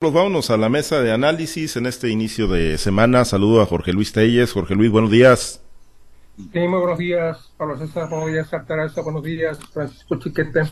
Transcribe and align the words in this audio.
Pues 0.00 0.14
vámonos 0.14 0.48
a 0.48 0.56
la 0.56 0.70
mesa 0.70 1.02
de 1.02 1.12
análisis 1.12 1.76
en 1.76 1.84
este 1.84 2.08
inicio 2.08 2.48
de 2.48 2.78
semana. 2.78 3.26
Saludo 3.26 3.60
a 3.60 3.66
Jorge 3.66 3.92
Luis 3.92 4.14
Telles. 4.14 4.50
Jorge 4.50 4.74
Luis, 4.74 4.90
buenos 4.90 5.10
días. 5.10 5.60
Sí, 6.38 6.58
muy 6.58 6.80
buenos 6.80 6.98
días, 6.98 7.52
Pablo 7.58 7.76
César, 7.76 8.08
buenos 8.08 8.32
días, 8.32 8.50
Altagracia, 8.50 9.02
buenos 9.02 9.22
días, 9.22 9.58
Francisco 9.74 10.18
Chiquete, 10.18 10.62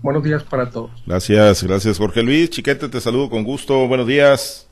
buenos 0.00 0.22
días 0.22 0.42
para 0.42 0.70
todos. 0.70 0.90
Gracias, 1.06 1.64
gracias, 1.64 1.98
Jorge 1.98 2.22
Luis. 2.22 2.48
Chiquete, 2.48 2.88
te 2.88 2.98
saludo 2.98 3.28
con 3.28 3.44
gusto, 3.44 3.86
buenos 3.86 4.06
días. 4.06 4.66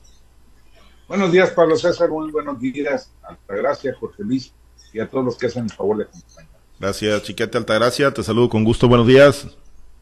Buenos 1.07 1.31
días, 1.31 1.51
Pablo 1.51 1.75
César, 1.75 2.09
muy 2.09 2.31
buenos 2.31 2.59
días, 2.59 3.11
Altagracia, 3.21 3.93
Jorge 3.99 4.23
Luis 4.23 4.51
y 4.93 4.99
a 4.99 5.07
todos 5.07 5.25
los 5.25 5.37
que 5.37 5.45
hacen 5.45 5.65
el 5.65 5.71
favor 5.71 5.97
de 5.97 6.05
acompañar. 6.05 6.59
Gracias, 6.79 7.21
Chiquete 7.21 7.55
Altagracia, 7.55 8.11
te 8.11 8.23
saludo 8.23 8.49
con 8.49 8.63
gusto, 8.63 8.87
buenos 8.87 9.05
días. 9.05 9.45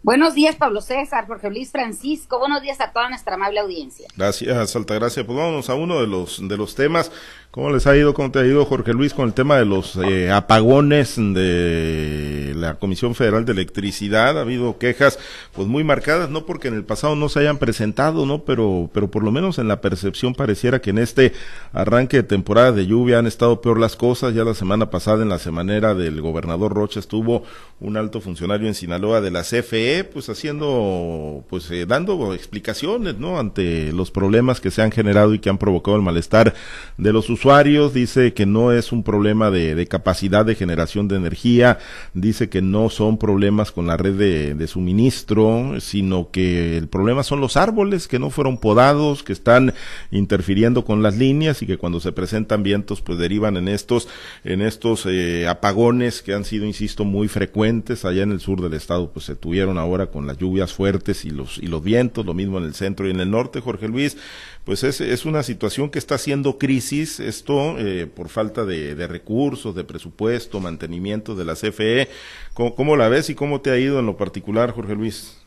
Buenos 0.05 0.35
días, 0.35 0.55
Pablo 0.55 0.81
César, 0.81 1.25
Jorge 1.25 1.49
Luis 1.49 1.71
Francisco. 1.71 2.37
Buenos 2.37 2.61
días 2.61 2.79
a 2.79 2.91
toda 2.91 3.09
nuestra 3.09 3.33
amable 3.33 3.59
audiencia. 3.59 4.07
Gracias, 4.15 4.75
Altagracia. 4.75 5.25
Pues 5.25 5.35
vámonos 5.35 5.67
a 5.67 5.73
uno 5.73 5.99
de 5.99 6.05
los 6.05 6.47
de 6.47 6.57
los 6.57 6.75
temas 6.75 7.11
¿Cómo 7.55 7.69
les 7.69 7.87
ha 7.87 7.95
ido, 7.95 8.14
cómo 8.14 8.32
te 8.32 8.39
ha 8.39 8.45
ido 8.45 8.65
Jorge 8.65 8.91
Luis 8.91 9.14
con 9.14 9.27
el 9.27 9.33
tema 9.33 9.55
de 9.55 9.63
los 9.63 9.96
eh, 9.96 10.29
apagones 10.29 11.15
de 11.15 12.51
la 12.54 12.75
Comisión 12.75 13.15
Federal 13.15 13.46
de 13.46 13.54
Electricidad? 13.54 14.37
Ha 14.37 14.41
habido 14.41 14.77
quejas 14.77 15.18
pues 15.54 15.65
muy 15.65 15.86
marcadas, 15.86 16.29
no 16.29 16.46
porque 16.46 16.68
en 16.68 16.73
el 16.73 16.83
pasado 16.83 17.15
no 17.15 17.29
se 17.29 17.39
hayan 17.39 17.57
presentado, 17.57 18.25
¿no? 18.25 18.39
Pero, 18.39 18.89
pero 18.93 19.10
por 19.10 19.23
lo 19.23 19.32
menos 19.32 19.57
en 19.57 19.69
la 19.69 19.79
percepción 19.79 20.36
pareciera 20.36 20.82
que 20.82 20.89
en 20.89 20.97
este 20.97 21.32
arranque 21.71 22.18
de 22.18 22.23
temporada 22.23 22.73
de 22.73 22.87
lluvia 22.87 23.19
han 23.19 23.25
estado 23.25 23.61
peor 23.61 23.79
las 23.79 23.96
cosas. 23.96 24.33
Ya 24.33 24.43
la 24.43 24.54
semana 24.54 24.89
pasada 24.89 25.24
en 25.24 25.29
la 25.29 25.39
semanera 25.39 25.96
del 25.96 26.19
gobernador 26.19 26.74
Rocha 26.74 26.99
estuvo 26.99 27.43
un 27.79 27.96
alto 27.96 28.19
funcionario 28.19 28.68
en 28.68 28.74
Sinaloa 28.74 29.21
de 29.21 29.32
la 29.32 29.43
CFE, 29.43 30.04
pues 30.04 30.27
haciendo, 30.27 31.46
pues 31.49 31.71
eh, 31.71 31.85
dando 31.85 32.33
explicaciones, 32.33 33.17
¿no? 33.17 33.39
Ante 33.39 33.94
los 33.94 34.11
problemas 34.11 34.59
que 34.59 34.72
se 34.72 34.81
han 34.81 34.91
generado 34.91 35.33
y 35.33 35.39
que 35.39 35.49
han 35.49 35.58
provocado 35.58 35.95
el 35.95 36.03
malestar 36.03 36.53
de 36.97 37.13
los 37.13 37.30
usuarios 37.30 37.44
dice 37.94 38.33
que 38.33 38.47
no 38.47 38.71
es 38.71 38.91
un 38.91 39.03
problema 39.03 39.51
de, 39.51 39.85
capacidad 39.88 40.43
de 40.43 40.55
generación 40.55 41.07
de 41.07 41.15
energía, 41.15 41.77
dice 42.15 42.49
que 42.49 42.63
no 42.63 42.89
son 42.89 43.19
problemas 43.19 43.71
con 43.71 43.85
la 43.85 43.97
red 43.97 44.55
de, 44.55 44.67
suministro, 44.67 45.79
sino 45.79 46.31
que 46.31 46.75
el 46.75 46.87
problema 46.87 47.21
son 47.21 47.41
los 47.41 47.55
árboles 47.55 48.07
que 48.07 48.17
no 48.17 48.31
fueron 48.31 48.57
podados, 48.57 49.21
que 49.21 49.31
están 49.31 49.75
interfiriendo 50.09 50.85
con 50.85 51.03
las 51.03 51.17
líneas 51.17 51.61
y 51.61 51.67
que 51.67 51.77
cuando 51.77 51.99
se 51.99 52.11
presentan 52.11 52.63
vientos 52.63 53.02
pues 53.02 53.19
derivan 53.19 53.57
en 53.57 53.67
estos, 53.67 54.07
en 54.43 54.63
estos 54.63 55.05
eh, 55.05 55.47
apagones 55.47 56.23
que 56.23 56.33
han 56.33 56.45
sido, 56.45 56.65
insisto, 56.65 57.05
muy 57.05 57.27
frecuentes 57.27 58.05
allá 58.05 58.23
en 58.23 58.31
el 58.31 58.39
sur 58.39 58.59
del 58.59 58.73
estado, 58.73 59.11
pues 59.11 59.25
se 59.25 59.35
tuvieron 59.35 59.77
ahora 59.77 60.07
con 60.07 60.25
las 60.25 60.39
lluvias 60.39 60.73
fuertes 60.73 61.25
y 61.25 61.30
los, 61.30 61.59
y 61.59 61.67
los 61.67 61.83
vientos, 61.83 62.25
lo 62.25 62.33
mismo 62.33 62.57
en 62.57 62.63
el 62.63 62.73
centro 62.73 63.07
y 63.07 63.11
en 63.11 63.19
el 63.19 63.30
norte, 63.30 63.61
Jorge 63.61 63.87
Luis, 63.87 64.17
pues 64.66 64.83
es, 64.83 64.99
es 64.99 65.25
una 65.25 65.44
situación 65.44 65.91
que 65.91 65.99
está 65.99 66.16
haciendo 66.16 66.58
crisis, 66.58 67.19
esto 67.19 67.77
eh, 67.77 68.08
por 68.08 68.30
falta 68.30 68.66
de, 68.66 69.08
recursos, 69.08 69.75
de 69.75 69.83
presupuesto, 69.83 70.59
mantenimiento 70.59 71.35
de 71.35 71.45
la 71.45 71.53
CFE. 71.53 72.09
¿Cómo, 72.53 72.95
la 72.95 73.08
ves 73.08 73.30
y 73.30 73.36
cómo 73.36 73.61
te 73.61 73.69
ha 73.69 73.77
ido 73.77 73.99
en 73.99 74.08
lo 74.08 74.17
particular, 74.17 74.71
Jorge 74.71 74.95
Luis? 74.95 75.39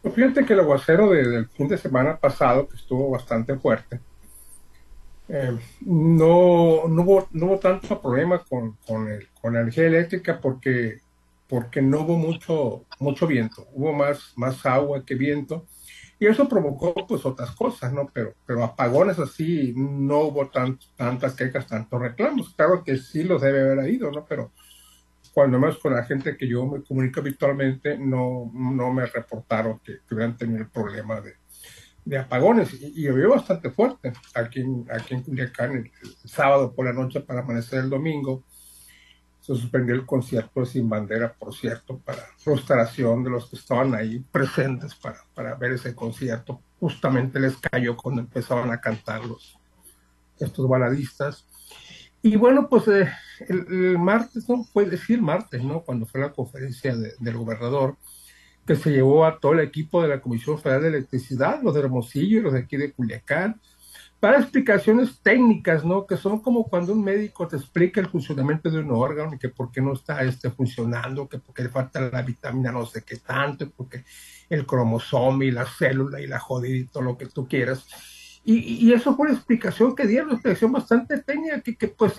Pues 0.00 0.14
fíjate 0.14 0.46
que 0.46 0.54
el 0.54 0.60
aguacero 0.60 1.10
del 1.10 1.46
fin 1.48 1.68
de 1.68 1.76
semana 1.76 2.16
pasado, 2.16 2.66
que 2.68 2.76
estuvo 2.76 3.10
bastante 3.10 3.54
fuerte, 3.56 4.00
eh, 5.28 5.56
no, 5.82 6.88
no, 6.88 7.02
hubo, 7.02 7.28
no 7.32 7.46
hubo 7.46 7.58
tanto 7.58 8.00
problema 8.00 8.42
con, 8.42 8.76
con, 8.86 9.08
el, 9.08 9.28
con 9.40 9.52
la 9.52 9.60
energía 9.60 9.86
eléctrica 9.86 10.40
porque, 10.40 11.00
porque 11.48 11.82
no 11.82 12.00
hubo 12.00 12.16
mucho, 12.16 12.86
mucho 12.98 13.26
viento, 13.26 13.68
hubo 13.74 13.92
más, 13.92 14.32
más 14.36 14.64
agua 14.64 15.04
que 15.04 15.16
viento 15.16 15.66
y 16.22 16.26
eso 16.26 16.48
provocó 16.48 16.94
pues 17.08 17.26
otras 17.26 17.50
cosas, 17.50 17.92
¿no? 17.92 18.08
Pero, 18.14 18.34
pero 18.46 18.62
apagones 18.62 19.18
así, 19.18 19.74
no 19.76 20.18
hubo 20.18 20.48
tantas 20.96 21.34
quejas, 21.34 21.66
tantos 21.66 22.00
reclamos. 22.00 22.54
Claro 22.54 22.84
que 22.84 22.96
sí 22.96 23.24
los 23.24 23.42
debe 23.42 23.62
haber 23.62 23.80
habido, 23.80 24.08
¿no? 24.12 24.24
Pero 24.24 24.52
cuando 25.34 25.58
menos 25.58 25.78
con 25.78 25.94
la 25.94 26.04
gente 26.04 26.36
que 26.36 26.46
yo 26.46 26.64
me 26.64 26.80
comunico 26.84 27.18
habitualmente, 27.18 27.98
no, 27.98 28.52
no 28.54 28.92
me 28.92 29.04
reportaron 29.06 29.80
que, 29.80 29.96
hubieran 30.12 30.36
tenido 30.36 30.60
el 30.60 30.68
problema 30.68 31.20
de, 31.20 31.34
de 32.04 32.18
apagones. 32.18 32.72
Y, 32.80 33.02
llovió 33.02 33.30
bastante 33.30 33.70
fuerte 33.70 34.12
aquí 34.32 34.60
en, 34.60 34.86
aquí 34.92 35.14
en 35.14 35.22
Culiacán 35.24 35.72
el, 35.74 35.90
sábado 36.24 36.72
por 36.72 36.84
la 36.84 36.92
noche 36.92 37.18
para 37.18 37.40
amanecer 37.40 37.80
el 37.80 37.90
domingo 37.90 38.44
se 39.42 39.56
suspendió 39.56 39.96
el 39.96 40.06
concierto 40.06 40.64
Sin 40.64 40.88
Bandera, 40.88 41.34
por 41.34 41.52
cierto, 41.52 41.98
para 41.98 42.22
frustración 42.38 43.24
de 43.24 43.30
los 43.30 43.50
que 43.50 43.56
estaban 43.56 43.92
ahí 43.92 44.20
presentes 44.30 44.94
para, 44.94 45.18
para 45.34 45.56
ver 45.56 45.72
ese 45.72 45.96
concierto. 45.96 46.60
Justamente 46.78 47.40
les 47.40 47.56
cayó 47.56 47.96
cuando 47.96 48.20
empezaban 48.20 48.70
a 48.70 48.80
cantar 48.80 49.24
los, 49.24 49.58
estos 50.38 50.68
baladistas. 50.68 51.44
Y 52.22 52.36
bueno, 52.36 52.68
pues 52.68 52.86
eh, 52.86 53.10
el, 53.48 53.98
martes, 53.98 54.48
¿no? 54.48 54.62
Fue 54.62 54.86
decir 54.86 55.20
martes, 55.20 55.62
¿no? 55.64 55.80
Cuando 55.80 56.06
fue 56.06 56.20
la 56.20 56.30
conferencia 56.30 56.94
del 56.94 57.36
gobernador, 57.36 57.96
que 58.64 58.76
se 58.76 58.92
llevó 58.92 59.26
a 59.26 59.40
todo 59.40 59.54
el 59.54 59.60
equipo 59.60 60.02
de 60.02 60.08
la 60.08 60.20
Comisión 60.20 60.56
Federal 60.56 60.82
de 60.82 60.88
Electricidad, 60.88 61.60
los 61.64 61.74
de 61.74 61.80
Hermosillo 61.80 62.38
y 62.38 62.42
los 62.42 62.52
de 62.52 62.60
aquí 62.60 62.76
de 62.76 62.92
Culiacán, 62.92 63.60
para 64.22 64.38
explicaciones 64.38 65.18
técnicas, 65.20 65.84
¿no? 65.84 66.06
Que 66.06 66.16
son 66.16 66.38
como 66.38 66.68
cuando 66.68 66.92
un 66.92 67.02
médico 67.02 67.48
te 67.48 67.56
explica 67.56 68.00
el 68.00 68.06
funcionamiento 68.06 68.70
de 68.70 68.78
un 68.78 68.92
órgano 68.92 69.34
y 69.34 69.38
que 69.40 69.48
por 69.48 69.72
qué 69.72 69.80
no 69.80 69.94
está 69.94 70.22
este 70.22 70.48
funcionando, 70.48 71.28
que 71.28 71.40
porque 71.40 71.64
le 71.64 71.70
falta 71.70 72.00
la 72.02 72.22
vitamina 72.22 72.70
no 72.70 72.86
sé 72.86 73.02
qué 73.02 73.16
tanto, 73.16 73.68
porque 73.76 74.04
el 74.48 74.64
cromosoma 74.64 75.44
y 75.44 75.50
la 75.50 75.66
célula 75.66 76.20
y 76.20 76.28
la 76.28 76.38
jodida 76.38 77.00
lo 77.00 77.18
que 77.18 77.26
tú 77.26 77.48
quieras. 77.48 77.84
Y, 78.44 78.86
y, 78.86 78.92
eso 78.92 79.16
fue 79.16 79.26
una 79.26 79.34
explicación 79.34 79.96
que 79.96 80.06
dieron, 80.06 80.28
una 80.28 80.34
explicación 80.34 80.70
bastante 80.70 81.20
técnica 81.20 81.60
que, 81.60 81.76
que 81.76 81.88
pues 81.88 82.14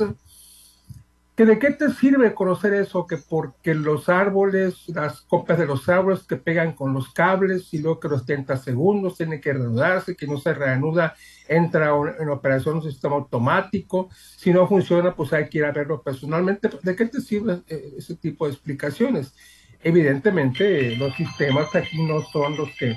que 1.35 1.45
de 1.45 1.57
qué 1.57 1.71
te 1.71 1.89
sirve 1.89 2.35
conocer 2.35 2.73
eso, 2.73 3.07
que 3.07 3.17
porque 3.17 3.73
los 3.73 4.07
árboles, 4.07 4.87
las 4.89 5.21
copas 5.21 5.57
de 5.57 5.65
los 5.65 5.89
árboles 5.89 6.23
que 6.23 6.35
pegan 6.35 6.73
con 6.73 6.93
los 6.93 7.11
cables 7.11 7.73
y 7.73 7.79
luego 7.79 7.99
que 7.99 8.07
los 8.07 8.25
30 8.25 8.55
segundos 8.57 9.17
tienen 9.17 9.41
que 9.41 9.51
reanudarse, 9.51 10.15
que 10.15 10.27
no 10.27 10.37
se 10.37 10.53
reanuda, 10.53 11.15
entra 11.47 11.89
en 12.19 12.29
operación 12.29 12.75
un 12.75 12.83
sistema 12.83 13.15
automático, 13.15 14.09
si 14.13 14.53
no 14.53 14.67
funciona, 14.67 15.15
pues 15.15 15.33
hay 15.33 15.49
que 15.49 15.57
ir 15.57 15.65
a 15.65 15.71
verlo 15.71 16.03
personalmente. 16.03 16.69
¿De 16.83 16.95
qué 16.95 17.05
te 17.07 17.19
sirve 17.19 17.63
eh, 17.67 17.95
ese 17.97 18.15
tipo 18.15 18.45
de 18.45 18.53
explicaciones? 18.53 19.33
Evidentemente, 19.81 20.95
los 20.97 21.15
sistemas 21.15 21.73
aquí 21.75 22.03
no 22.03 22.21
son 22.21 22.55
los 22.57 22.69
que 22.77 22.95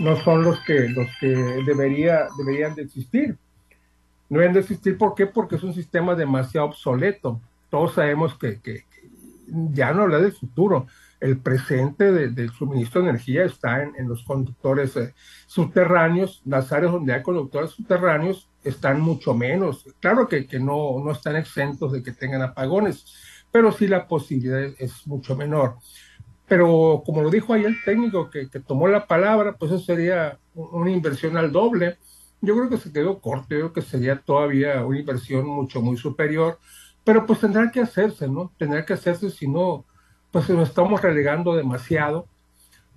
no 0.00 0.16
son 0.22 0.44
los 0.44 0.58
que 0.60 0.88
los 0.88 1.08
que 1.20 1.26
debería, 1.66 2.28
deberían 2.38 2.74
de 2.74 2.82
existir. 2.82 3.36
No 4.30 4.38
deben 4.38 4.54
de 4.54 4.60
existir, 4.60 4.96
¿por 4.96 5.14
qué? 5.14 5.26
Porque 5.26 5.56
es 5.56 5.62
un 5.62 5.74
sistema 5.74 6.14
demasiado 6.14 6.68
obsoleto 6.68 7.40
todos 7.70 7.94
sabemos 7.94 8.36
que, 8.36 8.86
ya 9.46 9.92
no 9.92 10.02
habla 10.02 10.18
del 10.18 10.32
futuro, 10.32 10.86
el 11.20 11.38
presente 11.38 12.12
del 12.12 12.50
suministro 12.50 13.02
de 13.02 13.10
energía 13.10 13.44
está 13.44 13.82
en, 13.82 14.08
los 14.08 14.22
conductores 14.22 14.96
eh, 14.96 15.14
subterráneos, 15.46 16.42
las 16.44 16.70
áreas 16.72 16.92
donde 16.92 17.12
hay 17.12 17.22
conductores 17.22 17.70
subterráneos 17.70 18.48
están 18.62 19.00
mucho 19.00 19.34
menos. 19.34 19.84
Claro 20.00 20.28
que, 20.28 20.46
no, 20.60 21.02
no 21.02 21.10
están 21.10 21.36
exentos 21.36 21.92
de 21.92 22.02
que 22.02 22.12
tengan 22.12 22.42
apagones, 22.42 23.04
pero 23.50 23.72
sí 23.72 23.88
la 23.88 24.06
posibilidad 24.06 24.60
es, 24.78 25.06
mucho 25.06 25.34
menor. 25.36 25.76
Pero 26.46 27.02
como 27.04 27.22
lo 27.22 27.30
dijo 27.30 27.52
ahí 27.52 27.64
el 27.64 27.82
técnico 27.84 28.30
que, 28.30 28.46
tomó 28.66 28.86
la 28.86 29.06
palabra, 29.06 29.56
pues 29.56 29.72
eso 29.72 29.84
sería 29.84 30.38
una 30.54 30.90
inversión 30.90 31.36
al 31.36 31.50
doble. 31.52 31.98
Yo 32.40 32.54
creo 32.56 32.68
que 32.68 32.76
se 32.78 32.92
quedó 32.92 33.20
corto, 33.20 33.48
yo 33.50 33.58
creo 33.58 33.72
que 33.72 33.82
sería 33.82 34.20
todavía 34.20 34.84
una 34.84 35.00
inversión 35.00 35.46
mucho, 35.46 35.82
muy 35.82 35.96
superior 35.96 36.58
pero 37.08 37.24
pues 37.24 37.40
tendrá 37.40 37.70
que 37.70 37.80
hacerse, 37.80 38.28
¿no? 38.28 38.52
Tendrá 38.58 38.84
que 38.84 38.92
hacerse 38.92 39.30
si 39.30 39.48
no, 39.48 39.86
pues 40.30 40.46
nos 40.50 40.68
estamos 40.68 41.00
relegando 41.00 41.56
demasiado 41.56 42.28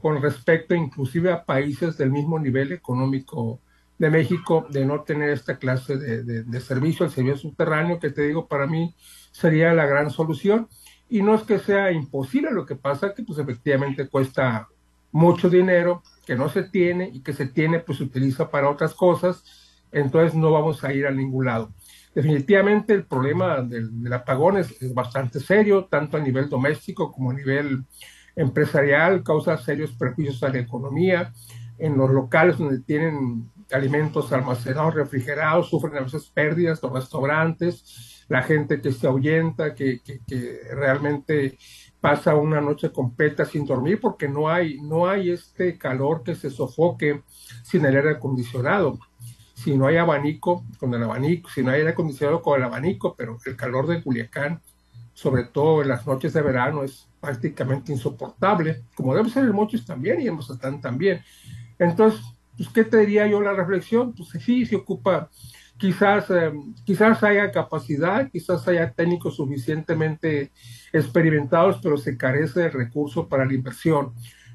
con 0.02 0.22
respecto 0.22 0.76
inclusive 0.76 1.32
a 1.32 1.46
países 1.46 1.98
del 1.98 2.12
mismo 2.12 2.38
nivel 2.38 2.74
económico 2.74 3.62
de 3.98 4.10
México 4.10 4.68
de 4.70 4.86
no 4.86 5.04
tener 5.04 5.30
esta 5.30 5.56
clase 5.56 5.96
de, 5.96 6.60
servicio, 6.60 7.06
el 7.06 7.12
servicio 7.14 7.38
subterráneo, 7.38 8.00
que 8.00 8.10
te 8.10 8.24
digo, 8.24 8.50
para 8.50 8.68
mí 8.68 8.94
sería 9.32 9.74
la 9.74 9.86
gran 9.86 10.10
solución. 10.10 10.68
Y 11.08 11.22
no 11.22 11.34
es 11.34 11.44
que 11.44 11.60
sea 11.60 11.94
imposible, 11.94 12.52
lo 12.52 12.66
que 12.66 12.76
pasa 12.76 13.14
que 13.14 13.24
pues 13.24 13.40
efectivamente 13.40 14.10
cuesta 14.10 14.68
mucho 15.14 15.50
dinero, 15.50 16.04
que 16.26 16.36
no 16.36 16.50
se 16.50 16.64
tiene 16.64 17.10
y 17.14 17.22
que 17.22 17.32
se 17.32 17.46
tiene 17.46 17.80
pues 17.80 18.00
se 18.00 18.04
utiliza 18.04 18.52
para 18.52 18.70
otras 18.70 18.94
cosas, 18.94 19.42
entonces 19.94 20.36
no 20.36 20.52
vamos 20.52 20.84
a 20.84 20.92
ir 20.92 21.08
a 21.08 21.12
ningún 21.12 21.46
lado. 21.46 21.72
Definitivamente 22.14 22.94
el 22.94 23.06
problema 23.06 23.62
del, 23.62 24.12
apagón 24.12 24.58
es, 24.58 24.94
bastante 24.94 25.40
serio, 25.40 25.86
tanto 25.86 26.18
a 26.18 26.20
nivel 26.20 26.50
doméstico 26.50 27.12
como 27.12 27.32
a 27.32 27.34
nivel 27.34 27.86
empresarial, 28.36 29.24
causa 29.24 29.58
serios 29.58 29.94
perjuicios 29.94 30.44
a 30.44 30.50
la 30.50 30.60
economía. 30.60 31.32
En 31.78 31.98
los 31.98 32.12
locales 32.12 32.58
donde 32.58 32.82
tienen 32.82 33.50
alimentos 33.72 34.32
almacenados, 34.34 34.94
refrigerados, 34.94 35.70
sufren 35.70 35.98
a 35.98 36.02
veces 36.02 36.30
pérdidas, 36.30 36.84
los 36.84 36.92
restaurantes, 36.92 38.26
la 38.28 38.44
gente 38.44 38.82
que 38.82 38.92
se 38.92 39.08
ahuyenta, 39.08 39.74
que, 39.74 40.02
realmente 40.74 41.58
pasa 42.00 42.36
una 42.36 42.60
noche 42.60 42.92
completa 42.92 43.46
sin 43.46 43.66
dormir 43.66 44.00
porque 44.02 44.28
no 44.28 44.50
hay, 44.50 44.82
no 44.82 45.08
hay 45.08 45.32
este 45.32 45.78
calor 45.78 46.24
que 46.24 46.36
se 46.36 46.50
sofoque 46.50 47.24
sin 47.64 47.86
el 47.86 47.96
aire 47.96 48.12
acondicionado. 48.12 49.00
Si 49.62 49.78
no 49.78 49.88
hay 49.88 49.98
abanico, 49.98 50.66
con 50.80 50.94
el 50.94 51.04
abanico, 51.04 51.50
si 51.50 51.62
no 51.62 51.70
hay 51.70 51.80
aire 51.80 51.92
acondicionado 51.92 52.42
con 52.42 52.58
el 52.58 52.66
abanico, 52.66 53.16
pero 53.16 53.38
el 53.46 53.56
calor 53.56 53.86
de 53.88 54.02
Culiacán, 54.02 54.60
sobre 55.14 55.44
todo 55.44 55.82
en 55.82 55.90
las 55.90 56.08
noches 56.08 56.34
de 56.34 56.42
verano, 56.42 56.84
es 56.84 57.08
prácticamente 57.20 57.92
insoportable, 57.92 58.84
como 58.96 59.14
debe 59.14 59.30
ser 59.30 59.44
el 59.44 59.54
Mochis 59.54 59.86
también 59.86 60.20
y 60.20 60.28
en 60.28 60.34
Mozatán 60.34 60.82
también. 60.82 61.22
Entonces, 61.78 62.22
pues, 62.58 62.70
¿qué 62.70 62.84
te 62.84 62.98
diría 62.98 63.28
yo 63.28 63.42
la 63.42 63.54
reflexión? 63.54 64.14
Pues 64.14 64.30
sí, 64.44 64.66
se 64.66 64.78
ocupa 64.78 65.30
quizás, 65.78 66.30
eh, 66.30 66.52
quizás 66.84 67.24
haya 67.24 67.52
capacidad, 67.52 68.30
quizás 68.32 68.68
haya 68.68 68.92
técnicos 68.92 69.36
suficientemente 69.36 70.52
experimentados, 70.94 71.80
pero 71.82 71.98
se 71.98 72.18
carece 72.18 72.62
de 72.62 72.70
recursos 72.70 73.28
para 73.28 73.46
la 73.46 73.54
inversión. 73.54 74.14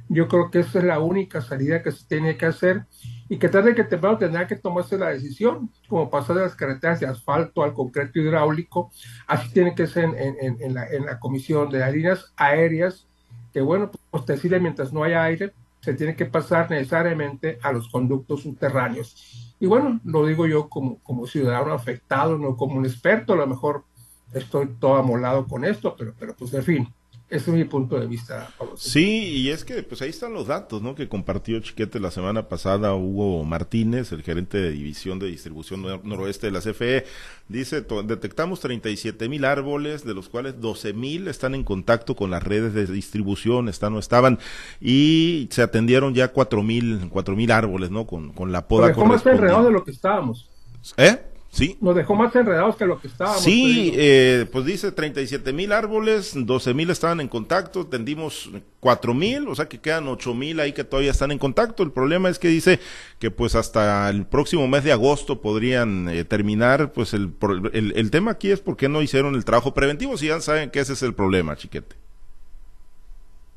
Yo 0.08 0.28
creo 0.28 0.50
que 0.50 0.60
esa 0.60 0.78
es 0.78 0.84
la 0.84 1.00
única 1.00 1.40
salida 1.40 1.82
que 1.82 1.90
se 1.90 2.06
tiene 2.06 2.36
que 2.36 2.46
hacer 2.46 2.86
y 3.28 3.38
que 3.38 3.48
tarde 3.48 3.74
que 3.74 3.82
temprano 3.82 4.18
tendrá 4.18 4.46
que 4.46 4.56
tomarse 4.56 4.96
la 4.96 5.08
decisión, 5.08 5.70
como 5.88 6.08
pasar 6.10 6.36
de 6.36 6.42
las 6.42 6.54
carreteras 6.54 7.00
de 7.00 7.06
asfalto 7.06 7.62
al 7.62 7.74
concreto 7.74 8.20
hidráulico, 8.20 8.92
así 9.26 9.52
tiene 9.52 9.74
que 9.74 9.86
ser 9.86 10.04
en, 10.16 10.74
la, 10.74 11.18
comisión 11.18 11.68
de 11.70 11.90
líneas 11.90 12.32
aéreas, 12.36 13.06
que 13.52 13.60
bueno, 13.60 13.90
pues 14.10 14.26
decirle 14.26 14.60
mientras 14.60 14.92
no 14.92 15.02
haya 15.02 15.24
aire, 15.24 15.52
se 15.80 15.94
tiene 15.94 16.14
que 16.14 16.26
pasar 16.26 16.70
necesariamente 16.70 17.58
a 17.62 17.72
los 17.72 17.88
conductos 17.88 18.42
subterráneos. 18.42 19.54
Y 19.58 19.66
bueno, 19.66 20.00
lo 20.04 20.26
digo 20.26 20.46
yo 20.46 20.68
como, 20.68 20.98
como 21.02 21.26
ciudadano 21.26 21.72
afectado, 21.72 22.38
no 22.38 22.56
como 22.56 22.76
un 22.76 22.86
experto, 22.86 23.32
a 23.32 23.36
lo 23.36 23.46
mejor 23.46 23.84
estoy 24.32 24.68
todo 24.78 24.96
amolado 24.96 25.46
con 25.46 25.64
esto, 25.64 25.96
pero, 25.96 26.14
pero 26.18 26.34
pues 26.36 26.52
en 26.54 26.62
fin, 26.62 26.94
ese 27.28 27.50
es 27.50 27.56
mi 27.56 27.64
punto 27.64 27.98
de 27.98 28.06
vista. 28.06 28.50
Sí, 28.76 29.24
y 29.24 29.50
es 29.50 29.64
que 29.64 29.82
pues 29.82 30.00
ahí 30.00 30.10
están 30.10 30.32
los 30.32 30.46
datos, 30.46 30.80
¿no? 30.80 30.94
Que 30.94 31.08
compartió 31.08 31.58
Chiquete 31.58 31.98
la 31.98 32.12
semana 32.12 32.48
pasada 32.48 32.94
Hugo 32.94 33.44
Martínez, 33.44 34.12
el 34.12 34.22
gerente 34.22 34.58
de 34.58 34.70
división 34.70 35.18
de 35.18 35.26
distribución 35.26 35.82
noroeste 36.04 36.46
de 36.46 36.52
la 36.52 36.60
CFE. 36.60 37.04
Dice, 37.48 37.84
detectamos 38.04 38.60
37 38.60 39.28
mil 39.28 39.44
árboles, 39.44 40.04
de 40.04 40.14
los 40.14 40.28
cuales 40.28 40.60
12 40.60 40.92
mil 40.92 41.26
están 41.26 41.56
en 41.56 41.64
contacto 41.64 42.14
con 42.14 42.30
las 42.30 42.44
redes 42.44 42.74
de 42.74 42.86
distribución, 42.86 43.68
están 43.68 43.94
o 43.94 43.98
estaban, 43.98 44.38
y 44.80 45.48
se 45.50 45.62
atendieron 45.62 46.14
ya 46.14 46.28
4 46.28 46.62
mil, 46.62 47.08
cuatro 47.10 47.34
mil 47.34 47.50
árboles, 47.50 47.90
¿no? 47.90 48.06
Con, 48.06 48.32
con 48.32 48.52
la 48.52 48.68
poda. 48.68 48.92
¿Cómo 48.92 49.16
está 49.16 49.32
enredado 49.32 49.64
de 49.64 49.72
lo 49.72 49.82
que 49.82 49.90
estábamos? 49.90 50.48
¿Eh? 50.96 51.18
Sí. 51.56 51.78
Nos 51.80 51.96
dejó 51.96 52.14
más 52.14 52.36
enredados 52.36 52.76
que 52.76 52.84
lo 52.84 53.00
que 53.00 53.08
estábamos. 53.08 53.40
Sí, 53.40 53.90
eh, 53.94 54.44
pues 54.52 54.66
dice 54.66 54.92
37 54.92 55.54
mil 55.54 55.72
árboles, 55.72 56.34
12 56.36 56.74
mil 56.74 56.90
estaban 56.90 57.18
en 57.18 57.28
contacto, 57.28 57.86
tendimos 57.86 58.50
4 58.80 59.14
mil, 59.14 59.48
o 59.48 59.54
sea 59.54 59.66
que 59.66 59.80
quedan 59.80 60.06
8 60.06 60.34
mil 60.34 60.60
ahí 60.60 60.74
que 60.74 60.84
todavía 60.84 61.12
están 61.12 61.30
en 61.30 61.38
contacto. 61.38 61.82
El 61.82 61.92
problema 61.92 62.28
es 62.28 62.38
que 62.38 62.48
dice 62.48 62.78
que 63.18 63.30
pues 63.30 63.54
hasta 63.54 64.10
el 64.10 64.26
próximo 64.26 64.68
mes 64.68 64.84
de 64.84 64.92
agosto 64.92 65.40
podrían 65.40 66.10
eh, 66.10 66.24
terminar, 66.24 66.92
pues 66.92 67.14
el, 67.14 67.32
el, 67.72 67.94
el, 67.96 68.10
tema 68.10 68.32
aquí 68.32 68.50
es 68.50 68.60
por 68.60 68.76
qué 68.76 68.90
no 68.90 69.00
hicieron 69.00 69.34
el 69.34 69.46
trabajo 69.46 69.72
preventivo, 69.72 70.18
si 70.18 70.26
ya 70.26 70.38
saben 70.42 70.68
que 70.68 70.80
ese 70.80 70.92
es 70.92 71.02
el 71.02 71.14
problema, 71.14 71.56
chiquete. 71.56 71.96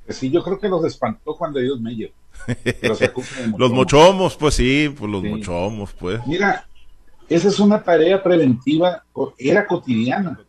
Sí, 0.08 0.32
yo 0.32 0.42
creo 0.42 0.58
que 0.58 0.70
los 0.70 0.86
espantó 0.86 1.34
Juan 1.34 1.52
de 1.52 1.64
Dios 1.64 1.82
Meyer. 1.82 2.14
Los, 2.82 3.02
los 3.58 3.72
mochomos, 3.72 4.38
pues 4.38 4.56
sí, 4.56 4.94
pues 4.98 5.12
los 5.12 5.22
mochomos, 5.22 5.92
pues. 5.92 6.26
Mira, 6.26 6.69
esa 7.30 7.48
es 7.48 7.60
una 7.60 7.84
tarea 7.84 8.22
preventiva, 8.22 9.04
era 9.38 9.68
cotidiana. 9.68 10.40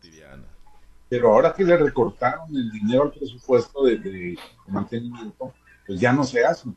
Pero 1.11 1.33
ahora 1.33 1.53
que 1.53 1.65
le 1.65 1.77
recortaron 1.77 2.49
el 2.57 2.71
dinero 2.71 3.03
al 3.03 3.13
presupuesto 3.13 3.85
de, 3.85 4.39
mantenimiento, 4.67 5.53
pues 5.87 6.01
ya 6.01 6.13
no 6.13 6.25
se 6.25 6.45
hace. 6.45 6.71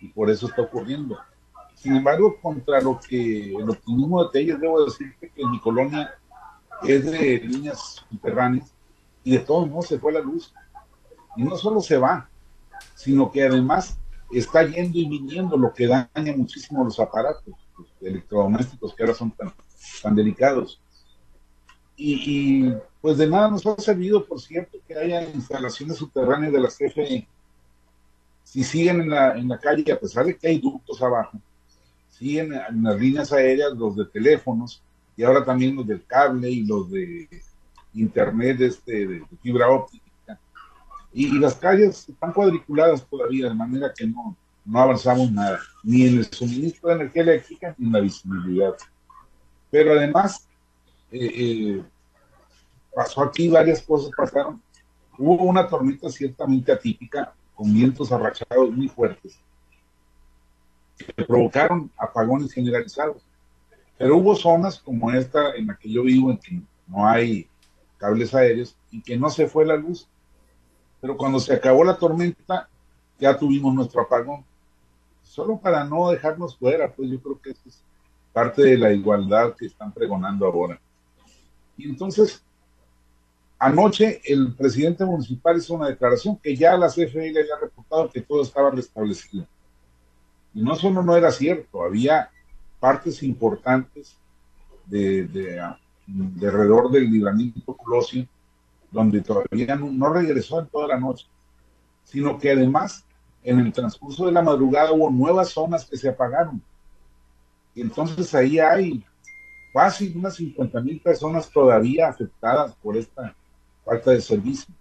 Y 0.00 0.08
por 0.08 0.30
eso 0.30 0.46
está 0.46 0.62
ocurriendo. 0.62 1.18
Sin 1.74 1.96
embargo, 1.96 2.38
contra 2.40 2.80
lo 2.80 3.00
que 3.00 3.54
el 3.54 3.68
optimismo 3.68 4.22
de 4.22 4.30
Telles, 4.30 4.60
debo 4.60 4.84
decirte 4.84 5.32
que 5.34 5.44
mi 5.46 5.58
colonia 5.58 6.14
es 6.82 7.10
de 7.10 7.38
líneas 7.38 8.04
subterráneas 8.08 8.72
y 9.24 9.32
de 9.32 9.38
todos 9.40 9.68
modos 9.68 9.88
se 9.88 9.98
fue 9.98 10.12
la 10.12 10.20
luz. 10.20 10.54
Y 11.36 11.42
no 11.42 11.56
solo 11.56 11.80
se 11.80 11.96
va, 11.96 12.28
sino 12.94 13.30
que 13.32 13.44
además 13.44 13.98
está 14.30 14.64
yendo 14.64 14.98
y 14.98 15.08
viniendo, 15.08 15.56
lo 15.56 15.72
que 15.72 15.86
daña 15.86 16.36
muchísimo 16.36 16.84
los 16.84 17.00
aparatos 17.00 17.54
electrodomésticos 18.00 18.94
que 18.94 19.02
ahora 19.02 19.14
son 19.14 19.30
tan, 19.30 19.52
tan 20.02 20.14
delicados. 20.14 20.80
Y, 21.96 22.72
pues 23.00 23.18
de 23.18 23.26
nada 23.26 23.50
nos 23.50 23.66
ha 23.66 23.76
servido, 23.76 24.24
por 24.24 24.40
cierto, 24.40 24.78
que 24.86 24.94
haya 24.94 25.28
instalaciones 25.30 25.96
subterráneas 25.96 26.52
de 26.52 26.60
las 26.60 26.76
CFE. 26.76 27.26
Si 28.44 28.62
siguen 28.62 29.00
en 29.02 29.10
la, 29.10 29.36
en 29.36 29.48
la 29.48 29.58
calle, 29.58 29.92
a 29.92 29.98
pesar 29.98 30.24
de 30.24 30.36
que 30.36 30.48
hay 30.48 30.60
ductos 30.60 31.02
abajo, 31.02 31.40
siguen 32.08 32.52
en 32.52 32.82
las 32.82 32.98
líneas 32.98 33.32
aéreas 33.32 33.72
los 33.76 33.96
de 33.96 34.04
teléfonos 34.06 34.82
y 35.16 35.24
ahora 35.24 35.44
también 35.44 35.74
los 35.74 35.86
del 35.86 36.04
cable 36.04 36.48
y 36.50 36.64
los 36.64 36.90
de 36.90 37.28
internet 37.94 38.60
este, 38.60 39.06
de, 39.06 39.24
fibra 39.42 39.68
óptica. 39.68 40.04
Y, 41.12 41.36
y, 41.36 41.38
las 41.40 41.56
calles 41.56 42.08
están 42.08 42.32
cuadriculadas 42.32 43.04
todavía, 43.06 43.48
de 43.48 43.54
manera 43.54 43.92
que 43.96 44.06
no, 44.06 44.36
no 44.68 44.80
avanzamos 44.80 45.32
nada, 45.32 45.58
ni 45.82 46.06
en 46.06 46.18
el 46.18 46.26
suministro 46.26 46.90
de 46.90 46.96
energía 46.96 47.22
eléctrica 47.22 47.74
ni 47.78 47.86
en 47.86 47.92
la 47.92 48.00
visibilidad. 48.00 48.74
Pero 49.70 49.92
además, 49.92 50.46
eh, 51.10 51.30
eh, 51.34 51.84
pasó 52.94 53.22
aquí 53.22 53.48
varias 53.48 53.80
cosas, 53.82 54.10
pasaron. 54.14 54.62
Hubo 55.16 55.44
una 55.44 55.66
tormenta 55.66 56.10
ciertamente 56.10 56.70
atípica, 56.70 57.32
con 57.54 57.72
vientos 57.72 58.12
arrachados 58.12 58.70
muy 58.70 58.88
fuertes, 58.88 59.40
que 60.98 61.24
provocaron 61.24 61.90
apagones 61.96 62.52
generalizados. 62.52 63.22
Pero 63.96 64.18
hubo 64.18 64.36
zonas 64.36 64.78
como 64.78 65.10
esta 65.10 65.54
en 65.54 65.68
la 65.68 65.76
que 65.76 65.90
yo 65.90 66.02
vivo, 66.02 66.30
en 66.30 66.36
que 66.36 66.60
no 66.86 67.08
hay 67.08 67.48
cables 67.96 68.34
aéreos 68.34 68.76
y 68.90 69.00
que 69.00 69.16
no 69.16 69.30
se 69.30 69.48
fue 69.48 69.64
la 69.64 69.76
luz. 69.76 70.06
Pero 71.00 71.16
cuando 71.16 71.40
se 71.40 71.54
acabó 71.54 71.84
la 71.84 71.96
tormenta, 71.96 72.68
ya 73.18 73.36
tuvimos 73.36 73.74
nuestro 73.74 74.02
apagón 74.02 74.44
solo 75.38 75.56
para 75.56 75.84
no 75.84 76.10
dejarnos 76.10 76.56
fuera, 76.56 76.92
pues 76.92 77.08
yo 77.10 77.22
creo 77.22 77.40
que 77.40 77.50
es 77.50 77.80
parte 78.32 78.60
de 78.60 78.76
la 78.76 78.92
igualdad 78.92 79.54
que 79.54 79.66
están 79.66 79.92
pregonando 79.92 80.44
ahora. 80.44 80.80
Y 81.76 81.88
entonces, 81.88 82.42
anoche 83.56 84.20
el 84.24 84.52
presidente 84.56 85.04
municipal 85.04 85.56
hizo 85.56 85.74
una 85.74 85.90
declaración 85.90 86.36
que 86.38 86.56
ya 86.56 86.76
la 86.76 86.88
CFE 86.88 87.30
le 87.30 87.42
había 87.42 87.56
reportado 87.62 88.10
que 88.10 88.20
todo 88.20 88.42
estaba 88.42 88.72
restablecido. 88.72 89.46
Y 90.54 90.60
no 90.60 90.74
solo 90.74 91.04
no 91.04 91.16
era 91.16 91.30
cierto, 91.30 91.84
había 91.84 92.30
partes 92.80 93.22
importantes 93.22 94.16
de, 94.86 95.24
de, 95.28 95.60
alrededor 95.60 96.90
del 96.90 97.12
libramiento 97.12 97.76
Colosio, 97.76 98.26
donde 98.90 99.20
todavía 99.20 99.76
no, 99.76 99.88
no 99.88 100.12
regresó 100.12 100.58
en 100.58 100.66
toda 100.66 100.88
la 100.88 100.98
noche, 100.98 101.28
sino 102.02 102.40
que 102.40 102.50
además 102.50 103.04
en 103.48 103.60
el 103.60 103.72
transcurso 103.72 104.26
de 104.26 104.32
la 104.32 104.42
madrugada 104.42 104.92
hubo 104.92 105.10
nuevas 105.10 105.50
zonas 105.50 105.84
que 105.86 105.96
se 105.96 106.08
apagaron. 106.08 106.60
Y 107.74 107.80
entonces 107.80 108.34
ahí 108.34 108.58
hay 108.58 109.04
casi 109.72 110.12
unas 110.14 110.36
50 110.36 110.80
mil 110.80 111.00
personas 111.00 111.50
todavía 111.50 112.08
afectadas 112.08 112.74
por 112.82 112.96
esta 112.96 113.34
falta 113.84 114.10
de 114.10 114.20
servicio. 114.20 114.74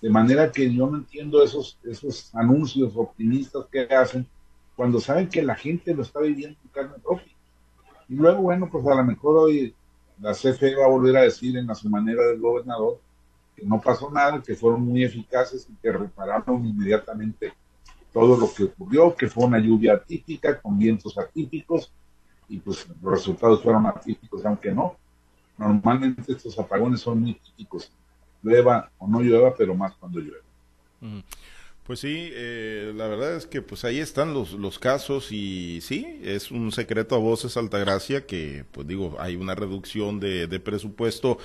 De 0.00 0.10
manera 0.10 0.50
que 0.50 0.72
yo 0.72 0.88
no 0.88 0.98
entiendo 0.98 1.42
esos, 1.44 1.78
esos 1.84 2.34
anuncios 2.34 2.92
optimistas 2.96 3.66
que 3.70 3.82
hacen 3.82 4.26
cuando 4.74 4.98
saben 4.98 5.28
que 5.28 5.42
la 5.42 5.54
gente 5.54 5.94
lo 5.94 6.02
está 6.02 6.20
viviendo 6.20 6.58
en 6.64 6.70
carne 6.70 6.94
propia. 7.02 7.32
Y 8.08 8.14
luego, 8.14 8.42
bueno, 8.42 8.68
pues 8.70 8.84
a 8.86 8.94
lo 8.94 9.04
mejor 9.04 9.36
hoy 9.36 9.74
la 10.18 10.32
CFE 10.32 10.74
va 10.76 10.86
a 10.86 10.88
volver 10.88 11.16
a 11.18 11.22
decir 11.22 11.56
en 11.56 11.66
la 11.66 11.76
manera 11.84 12.24
del 12.26 12.40
gobernador 12.40 12.98
no 13.64 13.80
pasó 13.80 14.10
nada, 14.10 14.42
que 14.42 14.54
fueron 14.54 14.82
muy 14.82 15.04
eficaces 15.04 15.66
y 15.68 15.74
que 15.76 15.92
repararon 15.92 16.64
inmediatamente 16.64 17.52
todo 18.12 18.36
lo 18.36 18.52
que 18.52 18.64
ocurrió, 18.64 19.14
que 19.14 19.28
fue 19.28 19.44
una 19.44 19.58
lluvia 19.58 19.94
atípica 19.94 20.60
con 20.60 20.78
vientos 20.78 21.16
atípicos 21.18 21.92
y 22.48 22.58
pues 22.58 22.86
los 23.02 23.12
resultados 23.12 23.62
fueron 23.62 23.86
atípicos, 23.86 24.44
aunque 24.44 24.72
no. 24.72 24.96
Normalmente 25.56 26.32
estos 26.32 26.58
apagones 26.58 27.00
son 27.00 27.20
muy 27.20 27.34
típicos, 27.34 27.92
llueva 28.42 28.90
o 28.98 29.06
no 29.06 29.20
llueva, 29.20 29.54
pero 29.56 29.74
más 29.74 29.94
cuando 29.94 30.18
llueve. 30.18 30.42
Pues 31.84 32.00
sí, 32.00 32.30
eh, 32.32 32.92
la 32.94 33.08
verdad 33.08 33.36
es 33.36 33.46
que 33.46 33.62
pues 33.62 33.84
ahí 33.84 33.98
están 33.98 34.32
los, 34.32 34.52
los 34.52 34.78
casos 34.78 35.32
y 35.32 35.80
sí, 35.80 36.20
es 36.22 36.50
un 36.50 36.70
secreto 36.72 37.14
a 37.14 37.18
voces 37.18 37.56
Altagracia 37.56 38.26
que 38.26 38.64
pues 38.70 38.86
digo, 38.86 39.16
hay 39.18 39.36
una 39.36 39.54
reducción 39.54 40.20
de, 40.20 40.46
de 40.46 40.60
presupuesto 40.60 41.38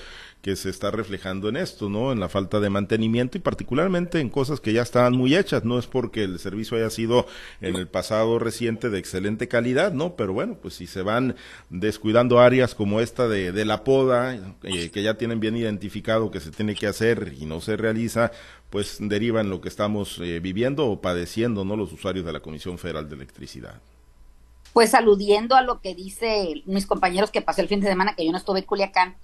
que 0.45 0.55
se 0.55 0.69
está 0.69 0.91
reflejando 0.91 1.49
en 1.49 1.57
esto, 1.57 1.89
¿no? 1.89 2.11
En 2.11 2.19
la 2.19 2.29
falta 2.29 2.59
de 2.59 2.69
mantenimiento 2.69 3.35
y 3.35 3.41
particularmente 3.41 4.19
en 4.19 4.29
cosas 4.29 4.59
que 4.59 4.73
ya 4.73 4.83
estaban 4.83 5.17
muy 5.17 5.35
hechas. 5.35 5.65
No 5.65 5.79
es 5.79 5.87
porque 5.87 6.21
el 6.21 6.37
servicio 6.37 6.77
haya 6.77 6.91
sido 6.91 7.25
en 7.61 7.75
el 7.75 7.87
pasado 7.87 8.37
reciente 8.37 8.91
de 8.91 8.99
excelente 8.99 9.47
calidad, 9.47 9.91
¿no? 9.91 10.15
Pero 10.15 10.33
bueno, 10.33 10.59
pues 10.61 10.75
si 10.75 10.85
se 10.85 11.01
van 11.01 11.35
descuidando 11.71 12.39
áreas 12.39 12.75
como 12.75 13.01
esta 13.01 13.27
de, 13.27 13.53
de 13.53 13.65
la 13.65 13.83
poda, 13.83 14.35
eh, 14.61 14.91
que 14.91 15.01
ya 15.01 15.15
tienen 15.15 15.39
bien 15.39 15.57
identificado 15.57 16.29
que 16.29 16.39
se 16.39 16.51
tiene 16.51 16.75
que 16.75 16.85
hacer 16.85 17.33
y 17.39 17.47
no 17.47 17.59
se 17.59 17.75
realiza, 17.75 18.31
pues 18.69 18.97
deriva 18.99 19.41
en 19.41 19.49
lo 19.49 19.61
que 19.61 19.69
estamos 19.69 20.19
eh, 20.19 20.39
viviendo 20.41 20.85
o 20.85 21.01
padeciendo, 21.01 21.65
¿no? 21.65 21.75
Los 21.75 21.91
usuarios 21.91 22.23
de 22.23 22.33
la 22.33 22.41
Comisión 22.41 22.77
Federal 22.77 23.09
de 23.09 23.15
Electricidad. 23.15 23.81
Pues 24.73 24.93
aludiendo 24.93 25.55
a 25.55 25.63
lo 25.63 25.81
que 25.81 25.95
dice 25.95 26.61
mis 26.67 26.85
compañeros 26.85 27.31
que 27.31 27.41
pasó 27.41 27.61
el 27.61 27.67
fin 27.67 27.79
de 27.79 27.87
semana, 27.87 28.13
que 28.15 28.23
yo 28.23 28.31
no 28.31 28.37
estuve 28.37 28.59
en 28.59 28.65
Culiacán, 28.65 29.15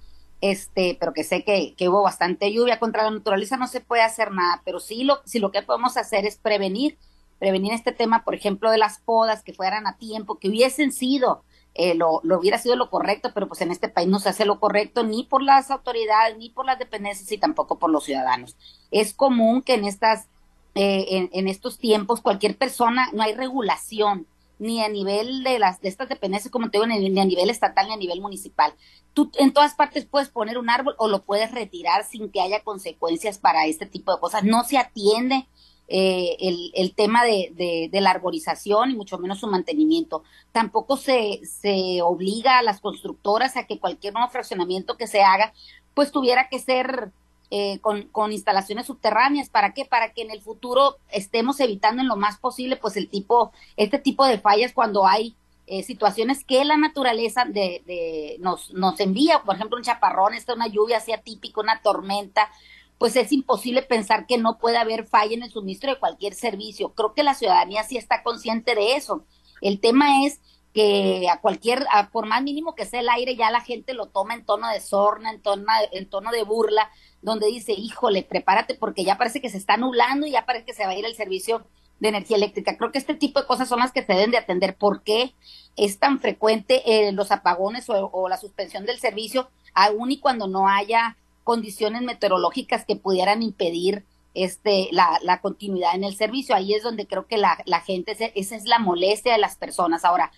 este, 0.42 0.96
pero 0.98 1.12
que 1.12 1.24
sé 1.24 1.44
que, 1.44 1.74
que 1.76 1.88
hubo 1.88 2.02
bastante 2.02 2.52
lluvia 2.52 2.80
contra 2.80 3.04
la 3.04 3.12
naturaleza, 3.12 3.56
no 3.56 3.68
se 3.68 3.80
puede 3.80 4.02
hacer 4.02 4.32
nada, 4.32 4.60
pero 4.64 4.80
sí 4.80 5.04
lo, 5.04 5.20
sí 5.24 5.38
lo 5.38 5.52
que 5.52 5.62
podemos 5.62 5.96
hacer 5.96 6.26
es 6.26 6.36
prevenir, 6.36 6.98
prevenir 7.38 7.72
este 7.72 7.92
tema, 7.92 8.24
por 8.24 8.34
ejemplo, 8.34 8.70
de 8.70 8.76
las 8.76 8.98
podas 8.98 9.44
que 9.44 9.54
fueran 9.54 9.86
a 9.86 9.96
tiempo, 9.96 10.38
que 10.38 10.48
hubiesen 10.48 10.92
sido 10.92 11.44
eh, 11.74 11.94
lo, 11.94 12.20
lo, 12.24 12.38
hubiera 12.38 12.58
sido 12.58 12.74
lo 12.76 12.90
correcto, 12.90 13.30
pero 13.32 13.46
pues 13.48 13.60
en 13.62 13.70
este 13.70 13.88
país 13.88 14.08
no 14.08 14.18
se 14.18 14.28
hace 14.28 14.44
lo 14.44 14.58
correcto 14.60 15.04
ni 15.04 15.22
por 15.22 15.42
las 15.42 15.70
autoridades, 15.70 16.36
ni 16.36 16.50
por 16.50 16.66
las 16.66 16.78
dependencias 16.78 17.30
y 17.30 17.38
tampoco 17.38 17.78
por 17.78 17.90
los 17.90 18.04
ciudadanos. 18.04 18.56
Es 18.90 19.14
común 19.14 19.62
que 19.62 19.74
en 19.74 19.84
estas, 19.84 20.26
eh, 20.74 21.06
en, 21.08 21.30
en, 21.32 21.48
estos 21.48 21.78
tiempos 21.78 22.20
cualquier 22.20 22.58
persona, 22.58 23.08
no 23.12 23.22
hay 23.22 23.34
regulación 23.34 24.26
ni 24.62 24.80
a 24.80 24.88
nivel 24.88 25.42
de 25.42 25.58
las 25.58 25.80
de 25.80 25.88
estas 25.88 26.08
dependencias, 26.08 26.52
como 26.52 26.70
te 26.70 26.78
digo, 26.78 26.86
ni, 26.86 27.20
a 27.20 27.24
nivel 27.24 27.50
estatal 27.50 27.88
ni 27.88 27.94
a 27.94 27.96
nivel 27.96 28.20
municipal. 28.20 28.74
Tú 29.12 29.30
en 29.38 29.52
todas 29.52 29.74
partes 29.74 30.06
puedes 30.06 30.28
poner 30.28 30.56
un 30.56 30.70
árbol 30.70 30.94
o 30.98 31.08
lo 31.08 31.24
puedes 31.24 31.50
retirar 31.50 32.04
sin 32.04 32.30
que 32.30 32.40
haya 32.40 32.62
consecuencias 32.62 33.38
para 33.38 33.66
este 33.66 33.86
tipo 33.86 34.14
de 34.14 34.20
cosas. 34.20 34.44
No 34.44 34.62
se 34.62 34.78
atiende 34.78 35.48
eh, 35.88 36.36
el, 36.38 36.70
el, 36.74 36.94
tema 36.94 37.24
de, 37.24 37.52
de, 37.54 37.88
de, 37.90 38.00
la 38.00 38.10
arborización 38.10 38.92
y 38.92 38.94
mucho 38.94 39.18
menos 39.18 39.40
su 39.40 39.48
mantenimiento. 39.48 40.22
Tampoco 40.52 40.96
se, 40.96 41.40
se 41.44 42.00
obliga 42.00 42.58
a 42.58 42.62
las 42.62 42.80
constructoras 42.80 43.56
a 43.56 43.66
que 43.66 43.80
cualquier 43.80 44.14
nuevo 44.14 44.30
fraccionamiento 44.30 44.96
que 44.96 45.08
se 45.08 45.22
haga, 45.22 45.52
pues 45.92 46.12
tuviera 46.12 46.48
que 46.48 46.60
ser 46.60 47.10
eh, 47.54 47.80
con, 47.82 48.04
con, 48.04 48.32
instalaciones 48.32 48.86
subterráneas. 48.86 49.50
¿Para 49.50 49.74
qué? 49.74 49.84
Para 49.84 50.14
que 50.14 50.22
en 50.22 50.30
el 50.30 50.40
futuro 50.40 50.96
estemos 51.10 51.60
evitando 51.60 52.00
en 52.00 52.08
lo 52.08 52.16
más 52.16 52.38
posible, 52.38 52.76
pues 52.76 52.96
el 52.96 53.10
tipo, 53.10 53.52
este 53.76 53.98
tipo 53.98 54.24
de 54.24 54.38
fallas 54.38 54.72
cuando 54.72 55.06
hay 55.06 55.36
eh, 55.66 55.82
situaciones 55.82 56.44
que 56.44 56.64
la 56.64 56.78
naturaleza 56.78 57.44
de, 57.44 57.82
de 57.84 58.36
nos, 58.40 58.72
nos 58.72 58.98
envía, 59.00 59.42
por 59.42 59.56
ejemplo, 59.56 59.76
un 59.76 59.82
chaparrón, 59.82 60.32
esta 60.32 60.54
una 60.54 60.66
lluvia 60.66 60.96
así 60.96 61.12
atípica, 61.12 61.60
una 61.60 61.82
tormenta, 61.82 62.48
pues 62.96 63.16
es 63.16 63.30
imposible 63.32 63.82
pensar 63.82 64.26
que 64.26 64.38
no 64.38 64.56
puede 64.56 64.78
haber 64.78 65.04
falla 65.06 65.34
en 65.34 65.42
el 65.42 65.50
suministro 65.50 65.90
de 65.90 66.00
cualquier 66.00 66.32
servicio. 66.32 66.94
Creo 66.94 67.12
que 67.12 67.22
la 67.22 67.34
ciudadanía 67.34 67.84
sí 67.84 67.98
está 67.98 68.22
consciente 68.22 68.74
de 68.74 68.96
eso. 68.96 69.26
El 69.60 69.78
tema 69.78 70.24
es 70.24 70.40
que 70.72 71.28
a 71.30 71.40
cualquier, 71.40 71.86
a, 71.92 72.10
por 72.10 72.26
más 72.26 72.42
mínimo 72.42 72.74
que 72.74 72.86
sea 72.86 73.00
el 73.00 73.08
aire, 73.08 73.36
ya 73.36 73.50
la 73.50 73.60
gente 73.60 73.94
lo 73.94 74.06
toma 74.06 74.34
en 74.34 74.44
tono 74.44 74.68
de 74.68 74.80
sorna, 74.80 75.30
en 75.30 75.42
tono, 75.42 75.64
en 75.92 76.08
tono 76.08 76.30
de 76.30 76.44
burla, 76.44 76.90
donde 77.20 77.46
dice, 77.46 77.72
híjole, 77.72 78.22
prepárate 78.22 78.74
porque 78.74 79.04
ya 79.04 79.18
parece 79.18 79.40
que 79.40 79.50
se 79.50 79.58
está 79.58 79.76
nublando 79.76 80.26
y 80.26 80.32
ya 80.32 80.46
parece 80.46 80.64
que 80.64 80.74
se 80.74 80.84
va 80.84 80.92
a 80.92 80.96
ir 80.96 81.04
el 81.04 81.14
servicio 81.14 81.66
de 82.00 82.08
energía 82.08 82.36
eléctrica. 82.36 82.76
Creo 82.76 82.90
que 82.90 82.98
este 82.98 83.14
tipo 83.14 83.40
de 83.40 83.46
cosas 83.46 83.68
son 83.68 83.78
las 83.78 83.92
que 83.92 84.04
se 84.04 84.12
deben 84.12 84.32
de 84.32 84.38
atender. 84.38 84.74
¿Por 84.74 85.02
qué 85.02 85.34
es 85.76 85.98
tan 85.98 86.20
frecuente 86.20 86.82
eh, 86.84 87.12
los 87.12 87.30
apagones 87.30 87.86
o, 87.88 88.28
la 88.28 88.36
suspensión 88.36 88.84
del 88.86 88.98
servicio, 88.98 89.48
aún 89.74 90.10
y 90.10 90.18
cuando 90.18 90.46
no 90.46 90.68
haya 90.68 91.16
condiciones 91.44 92.02
meteorológicas 92.02 92.84
que 92.84 92.96
pudieran 92.96 93.42
impedir 93.42 94.04
este 94.34 94.88
la, 94.92 95.18
la 95.22 95.40
continuidad 95.40 95.94
en 95.94 96.04
el 96.04 96.16
servicio. 96.16 96.54
Ahí 96.54 96.74
es 96.74 96.82
donde 96.82 97.06
creo 97.06 97.26
que 97.26 97.36
la, 97.36 97.58
la 97.66 97.80
gente, 97.80 98.16
esa 98.34 98.56
es 98.56 98.64
la 98.64 98.78
molestia 98.78 99.32
de 99.32 99.38
las 99.38 99.56
personas. 99.56 100.04
Ahora, 100.04 100.32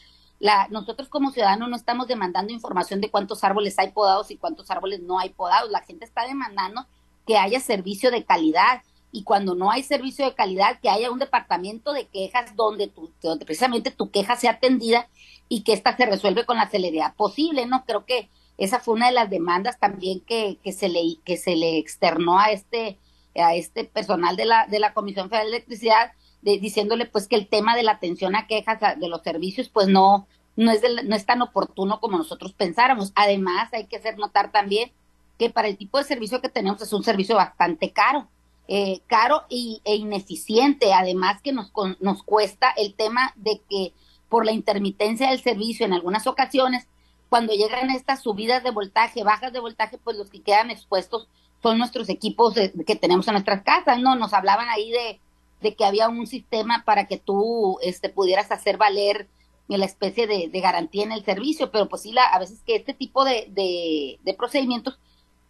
la, 0.44 0.68
nosotros 0.68 1.08
como 1.08 1.30
ciudadanos 1.30 1.70
no 1.70 1.76
estamos 1.76 2.06
demandando 2.06 2.52
información 2.52 3.00
de 3.00 3.10
cuántos 3.10 3.42
árboles 3.44 3.78
hay 3.78 3.92
podados 3.92 4.30
y 4.30 4.36
cuántos 4.36 4.70
árboles 4.70 5.00
no 5.00 5.18
hay 5.18 5.30
podados. 5.30 5.70
La 5.70 5.80
gente 5.80 6.04
está 6.04 6.26
demandando 6.26 6.86
que 7.26 7.38
haya 7.38 7.60
servicio 7.60 8.10
de 8.10 8.26
calidad 8.26 8.82
y 9.10 9.24
cuando 9.24 9.54
no 9.54 9.70
hay 9.70 9.82
servicio 9.82 10.22
de 10.26 10.34
calidad, 10.34 10.80
que 10.82 10.90
haya 10.90 11.10
un 11.10 11.18
departamento 11.18 11.94
de 11.94 12.08
quejas 12.08 12.54
donde, 12.56 12.88
tu, 12.88 13.10
donde 13.22 13.46
precisamente 13.46 13.90
tu 13.90 14.10
queja 14.10 14.36
sea 14.36 14.50
atendida 14.50 15.08
y 15.48 15.62
que 15.62 15.72
ésta 15.72 15.96
se 15.96 16.04
resuelve 16.04 16.44
con 16.44 16.58
la 16.58 16.68
celeridad 16.68 17.14
posible, 17.14 17.64
¿no? 17.64 17.86
Creo 17.86 18.04
que 18.04 18.28
esa 18.58 18.80
fue 18.80 18.92
una 18.92 19.06
de 19.06 19.14
las 19.14 19.30
demandas 19.30 19.80
también 19.80 20.20
que, 20.20 20.58
que 20.62 20.72
se 20.72 20.90
le 20.90 21.00
que 21.24 21.38
se 21.38 21.56
le 21.56 21.78
externó 21.78 22.38
a 22.38 22.50
este 22.50 22.98
a 23.34 23.54
este 23.54 23.86
personal 23.86 24.36
de 24.36 24.44
la 24.44 24.66
de 24.66 24.78
la 24.78 24.92
Comisión 24.92 25.30
Federal 25.30 25.50
de 25.50 25.56
Electricidad 25.56 26.12
de, 26.44 26.58
diciéndole 26.58 27.06
pues 27.06 27.26
que 27.26 27.36
el 27.36 27.48
tema 27.48 27.74
de 27.74 27.82
la 27.82 27.92
atención 27.92 28.36
a 28.36 28.46
quejas 28.46 28.78
de 29.00 29.08
los 29.08 29.22
servicios 29.22 29.68
pues 29.68 29.88
no 29.88 30.26
no 30.56 30.70
es 30.70 30.82
de, 30.82 31.02
no 31.02 31.16
es 31.16 31.26
tan 31.26 31.42
oportuno 31.42 32.00
como 32.00 32.18
nosotros 32.18 32.52
pensáramos. 32.52 33.12
Además, 33.14 33.72
hay 33.72 33.86
que 33.86 33.96
hacer 33.96 34.18
notar 34.18 34.52
también 34.52 34.92
que 35.38 35.50
para 35.50 35.68
el 35.68 35.76
tipo 35.76 35.98
de 35.98 36.04
servicio 36.04 36.40
que 36.40 36.48
tenemos 36.48 36.80
es 36.80 36.92
un 36.92 37.02
servicio 37.02 37.36
bastante 37.36 37.90
caro, 37.90 38.28
eh, 38.68 39.00
caro 39.06 39.42
y, 39.48 39.80
e 39.84 39.96
ineficiente. 39.96 40.92
Además 40.92 41.40
que 41.42 41.52
nos, 41.52 41.72
nos 42.00 42.22
cuesta 42.22 42.70
el 42.76 42.94
tema 42.94 43.32
de 43.36 43.60
que 43.68 43.92
por 44.28 44.44
la 44.46 44.52
intermitencia 44.52 45.30
del 45.30 45.40
servicio 45.40 45.86
en 45.86 45.92
algunas 45.92 46.26
ocasiones 46.26 46.86
cuando 47.28 47.52
llegan 47.52 47.90
estas 47.90 48.22
subidas 48.22 48.62
de 48.62 48.70
voltaje, 48.70 49.24
bajas 49.24 49.52
de 49.52 49.58
voltaje, 49.58 49.98
pues 49.98 50.16
los 50.16 50.30
que 50.30 50.40
quedan 50.40 50.70
expuestos 50.70 51.26
son 51.62 51.78
nuestros 51.78 52.08
equipos 52.08 52.54
que 52.54 52.94
tenemos 52.94 53.26
en 53.26 53.32
nuestras 53.32 53.62
casas, 53.62 53.98
¿no? 53.98 54.14
Nos 54.14 54.32
hablaban 54.32 54.68
ahí 54.68 54.92
de, 54.92 55.20
de 55.64 55.74
que 55.74 55.86
había 55.86 56.10
un 56.10 56.26
sistema 56.26 56.84
para 56.84 57.06
que 57.06 57.16
tú 57.16 57.78
este, 57.80 58.10
pudieras 58.10 58.52
hacer 58.52 58.76
valer 58.76 59.28
la 59.66 59.86
especie 59.86 60.26
de, 60.26 60.48
de 60.48 60.60
garantía 60.60 61.04
en 61.04 61.12
el 61.12 61.24
servicio, 61.24 61.70
pero 61.70 61.88
pues 61.88 62.02
sí, 62.02 62.12
la, 62.12 62.24
a 62.26 62.38
veces 62.38 62.60
que 62.66 62.76
este 62.76 62.92
tipo 62.92 63.24
de, 63.24 63.48
de, 63.50 64.34
procedimientos 64.34 64.98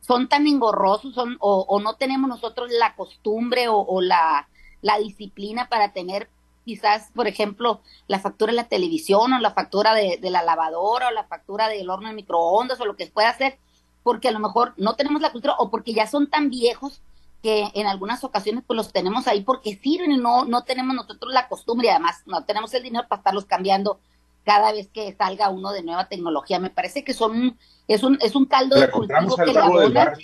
son 0.01 0.29
tan 0.29 0.47
engorrosos 0.47 1.15
son, 1.15 1.37
o, 1.41 1.67
o, 1.69 1.81
no 1.81 1.97
tenemos 1.97 2.29
nosotros 2.29 2.71
la 2.71 2.95
costumbre 2.95 3.67
o, 3.67 3.77
o 3.77 4.01
la, 4.01 4.49
la 4.83 4.99
disciplina 4.99 5.69
para 5.69 5.93
tener 5.93 6.31
quizás, 6.65 7.11
por 7.13 7.27
ejemplo, 7.27 7.81
la 8.07 8.21
factura 8.21 8.53
de 8.53 8.57
la 8.57 8.69
televisión 8.69 9.33
o 9.33 9.41
la 9.41 9.51
factura 9.51 9.95
de, 9.95 10.19
de, 10.23 10.31
la 10.31 10.45
lavadora 10.45 11.09
o 11.09 11.11
la 11.11 11.25
factura 11.25 11.69
del 11.69 11.91
horno 11.91 12.09
de 12.09 12.15
microondas 12.15 12.81
o 12.81 12.87
lo 12.87 12.95
que 12.95 13.09
pueda 13.09 13.31
hacer, 13.31 13.59
porque 14.05 14.29
a 14.29 14.33
lo 14.33 14.39
mejor 14.39 14.75
no 14.77 14.95
tenemos 14.95 15.21
la 15.21 15.33
cultura 15.33 15.57
o 15.59 15.71
porque 15.71 15.93
ya 15.93 16.07
son 16.07 16.31
tan 16.31 16.51
viejos 16.51 17.03
que 17.45 17.71
en 17.75 17.87
algunas 17.87 18.25
ocasiones 18.25 18.65
pues 18.67 18.75
los 18.75 18.91
tenemos 18.91 19.29
ahí 19.29 19.43
porque 19.43 19.77
sirven 19.77 20.13
y 20.13 20.17
no, 20.17 20.47
no 20.47 20.65
tenemos 20.65 20.97
nosotros 20.97 21.31
la 21.31 21.47
costumbre 21.47 21.89
y 21.89 21.91
además 21.91 22.23
no 22.25 22.43
tenemos 22.47 22.73
el 22.73 22.83
dinero 22.83 23.07
para 23.07 23.21
estarlos 23.21 23.45
cambiando 23.45 24.01
cada 24.47 24.73
vez 24.73 24.89
que 24.89 25.15
salga 25.15 25.51
uno 25.51 25.71
de 25.71 25.83
nueva 25.83 26.09
tecnología. 26.09 26.59
Me 26.59 26.71
parece 26.71 27.05
que 27.05 27.13
son 27.13 27.59
es 27.87 28.03
un, 28.03 28.17
es 28.23 28.35
un 28.35 28.47
caldo 28.47 28.81
de 28.81 28.91
cultivo 28.91 29.37
que 29.37 29.53
la 29.53 29.69
bola... 29.69 30.17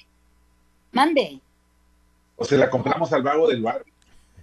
Mande. 0.92 1.40
O 2.36 2.44
se 2.46 2.56
la 2.56 2.70
compramos 2.70 3.12
al 3.12 3.22
vago 3.22 3.48
del 3.48 3.60
barrio. 3.60 3.92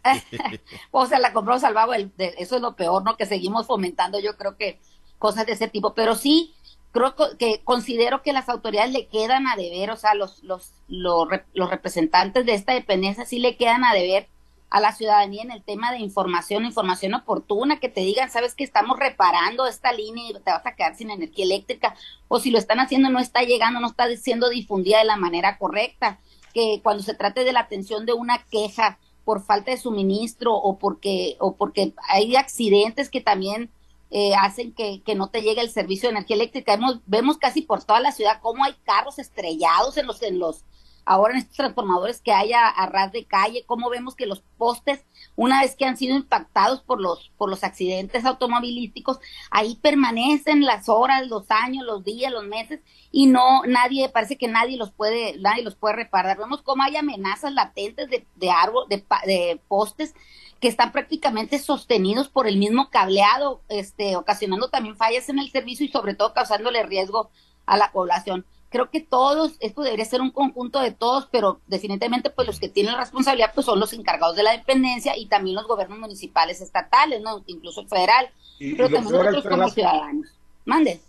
o 0.92 1.08
sea, 1.08 1.18
la 1.18 1.34
compró 1.34 1.58
salvado, 1.58 1.96
el, 1.96 2.16
de, 2.16 2.36
eso 2.38 2.58
es 2.58 2.62
lo 2.62 2.76
peor, 2.76 3.04
¿no? 3.04 3.18
Que 3.18 3.26
seguimos 3.26 3.66
fomentando, 3.66 4.20
yo 4.20 4.38
creo 4.38 4.56
que 4.56 4.80
cosas 5.18 5.48
de 5.48 5.54
ese 5.54 5.68
tipo, 5.68 5.96
pero 5.96 6.14
sí 6.14 6.54
creo 6.98 7.38
que 7.38 7.62
considero 7.64 8.22
que 8.22 8.34
las 8.34 8.50
autoridades 8.50 8.92
le 8.92 9.08
quedan 9.08 9.48
a 9.48 9.56
deber, 9.56 9.92
o 9.92 9.96
sea, 9.96 10.14
los, 10.14 10.44
los, 10.44 10.72
los, 10.88 11.28
los 11.54 11.70
representantes 11.70 12.46
de 12.46 12.54
esta 12.54 12.74
dependencia 12.74 13.26
sí 13.26 13.40
le 13.40 13.58
quedan 13.58 13.84
a 13.84 13.94
deber 13.94 14.28
a 14.70 14.82
la 14.82 14.92
ciudadanía 14.92 15.44
en 15.44 15.52
el 15.52 15.64
tema 15.64 15.92
de 15.92 16.00
información, 16.00 16.66
información 16.66 17.14
oportuna, 17.14 17.80
que 17.80 17.88
te 17.88 18.02
digan, 18.02 18.30
sabes 18.30 18.54
que 18.54 18.64
estamos 18.64 19.00
reparando 19.00 19.66
esta 19.66 19.94
línea 19.94 20.30
y 20.30 20.34
te 20.34 20.52
vas 20.52 20.66
a 20.66 20.76
quedar 20.76 20.96
sin 20.96 21.10
energía 21.10 21.46
eléctrica, 21.46 21.96
o 22.28 22.40
si 22.40 22.52
lo 22.52 22.58
están 22.58 22.80
haciendo 22.80 23.10
no 23.10 23.20
está 23.20 23.44
llegando, 23.44 23.80
no 23.80 23.88
está 23.88 24.14
siendo 24.18 24.50
difundida 24.50 25.00
de 25.00 25.06
la 25.06 25.16
manera 25.16 25.58
correcta, 25.58 26.20
que 26.54 26.82
cuando 26.84 27.04
se 27.04 27.14
trate 27.14 27.44
de 27.44 27.54
la 27.54 27.62
atención 27.62 28.06
de 28.06 28.14
una 28.14 28.44
queja, 28.50 28.98
por 29.28 29.44
falta 29.44 29.72
de 29.72 29.78
suministro 29.78 30.56
o 30.56 30.80
porque, 30.80 31.36
o 31.42 31.58
porque 31.58 31.94
hay 32.08 32.38
accidentes 32.38 33.10
que 33.10 33.20
también 33.20 33.70
eh, 34.10 34.36
hacen 34.36 34.74
que, 34.74 35.02
que, 35.04 35.16
no 35.16 35.30
te 35.30 35.42
llegue 35.42 35.62
el 35.62 35.70
servicio 35.70 36.10
de 36.10 36.16
energía 36.16 36.36
eléctrica. 36.38 36.76
Vemos, 36.76 37.00
vemos 37.06 37.38
casi 37.38 37.62
por 37.62 37.84
toda 37.84 38.00
la 38.00 38.12
ciudad 38.12 38.40
cómo 38.42 38.64
hay 38.64 38.74
carros 38.86 39.20
estrellados 39.20 39.98
en 39.98 40.08
los, 40.08 40.22
en 40.24 40.40
los, 40.40 40.64
ahora 41.04 41.34
en 41.34 41.40
estos 41.40 41.58
transformadores 41.58 42.22
que 42.22 42.32
hay 42.32 42.54
a, 42.54 42.68
a, 42.68 42.86
ras 42.88 43.12
de 43.12 43.26
calle, 43.26 43.66
cómo 43.66 43.90
vemos 43.90 44.16
que 44.16 44.26
los 44.26 44.44
postes, 44.58 45.06
una 45.36 45.62
vez 45.62 45.76
que 45.76 45.86
han 45.86 45.98
sido 45.98 46.16
impactados 46.16 46.82
por 46.82 47.02
los, 47.02 47.32
por 47.38 47.50
los 47.50 47.64
accidentes 47.64 48.26
automovilísticos, 48.26 49.20
ahí 49.52 49.76
permanecen 49.76 50.64
las 50.64 50.88
horas, 50.88 51.28
los 51.28 51.50
años, 51.50 51.86
los 51.86 52.04
días, 52.06 52.32
los 52.32 52.46
meses, 52.46 52.80
y 53.12 53.26
no, 53.26 53.64
nadie, 53.64 54.08
parece 54.10 54.38
que 54.38 54.48
nadie 54.48 54.78
los 54.78 54.92
puede, 54.92 55.38
nadie 55.40 55.64
los 55.64 55.76
puede 55.76 55.96
reparar. 55.96 56.38
Vemos 56.38 56.62
cómo 56.62 56.84
hay 56.84 56.96
amenazas 56.96 57.54
latentes 57.54 58.10
de, 58.10 58.26
de 58.36 58.52
árbol, 58.52 58.86
de, 58.90 59.04
de 59.26 59.60
postes 59.68 60.14
que 60.60 60.68
están 60.68 60.92
prácticamente 60.92 61.60
sostenidos 61.60 62.30
por 62.30 62.48
el 62.48 62.58
mismo 62.58 62.90
cableado, 62.90 63.62
este, 63.70 64.16
ocasionando 64.16 64.70
también 64.70 64.96
fallas 64.96 65.30
en 65.30 65.40
el 65.40 65.52
servicio 65.52 65.86
y 65.86 65.90
sobre 65.90 66.16
todo 66.16 66.34
causándole 66.34 66.84
riesgo 66.84 67.30
a 67.66 67.78
la 67.78 67.92
población 67.92 68.46
creo 68.70 68.90
que 68.90 69.02
todos, 69.02 69.54
esto 69.60 69.82
debería 69.82 70.06
ser 70.06 70.22
un 70.22 70.32
conjunto 70.32 70.80
de 70.80 70.92
todos, 70.92 71.28
pero 71.32 71.60
definitivamente 71.68 72.30
pues 72.30 72.48
los 72.48 72.60
que 72.60 72.70
tienen 72.70 72.94
la 72.94 73.00
responsabilidad 73.00 73.52
pues 73.54 73.66
son 73.66 73.80
los 73.80 73.94
encargados 73.94 74.36
de 74.36 74.44
la 74.44 74.52
dependencia 74.52 75.18
y 75.18 75.28
también 75.28 75.56
los 75.56 75.68
gobiernos 75.68 76.00
municipales 76.00 76.62
estatales, 76.62 77.22
¿no? 77.22 77.44
Incluso 77.48 77.82
el 77.82 77.88
federal, 77.88 78.30
y, 78.60 78.74
pero 78.74 78.90
y 78.90 78.94
también 78.94 79.14
nosotros 79.14 79.46
como 79.48 79.70
ciudadanos. 79.70 80.28
Mande. 80.66 81.00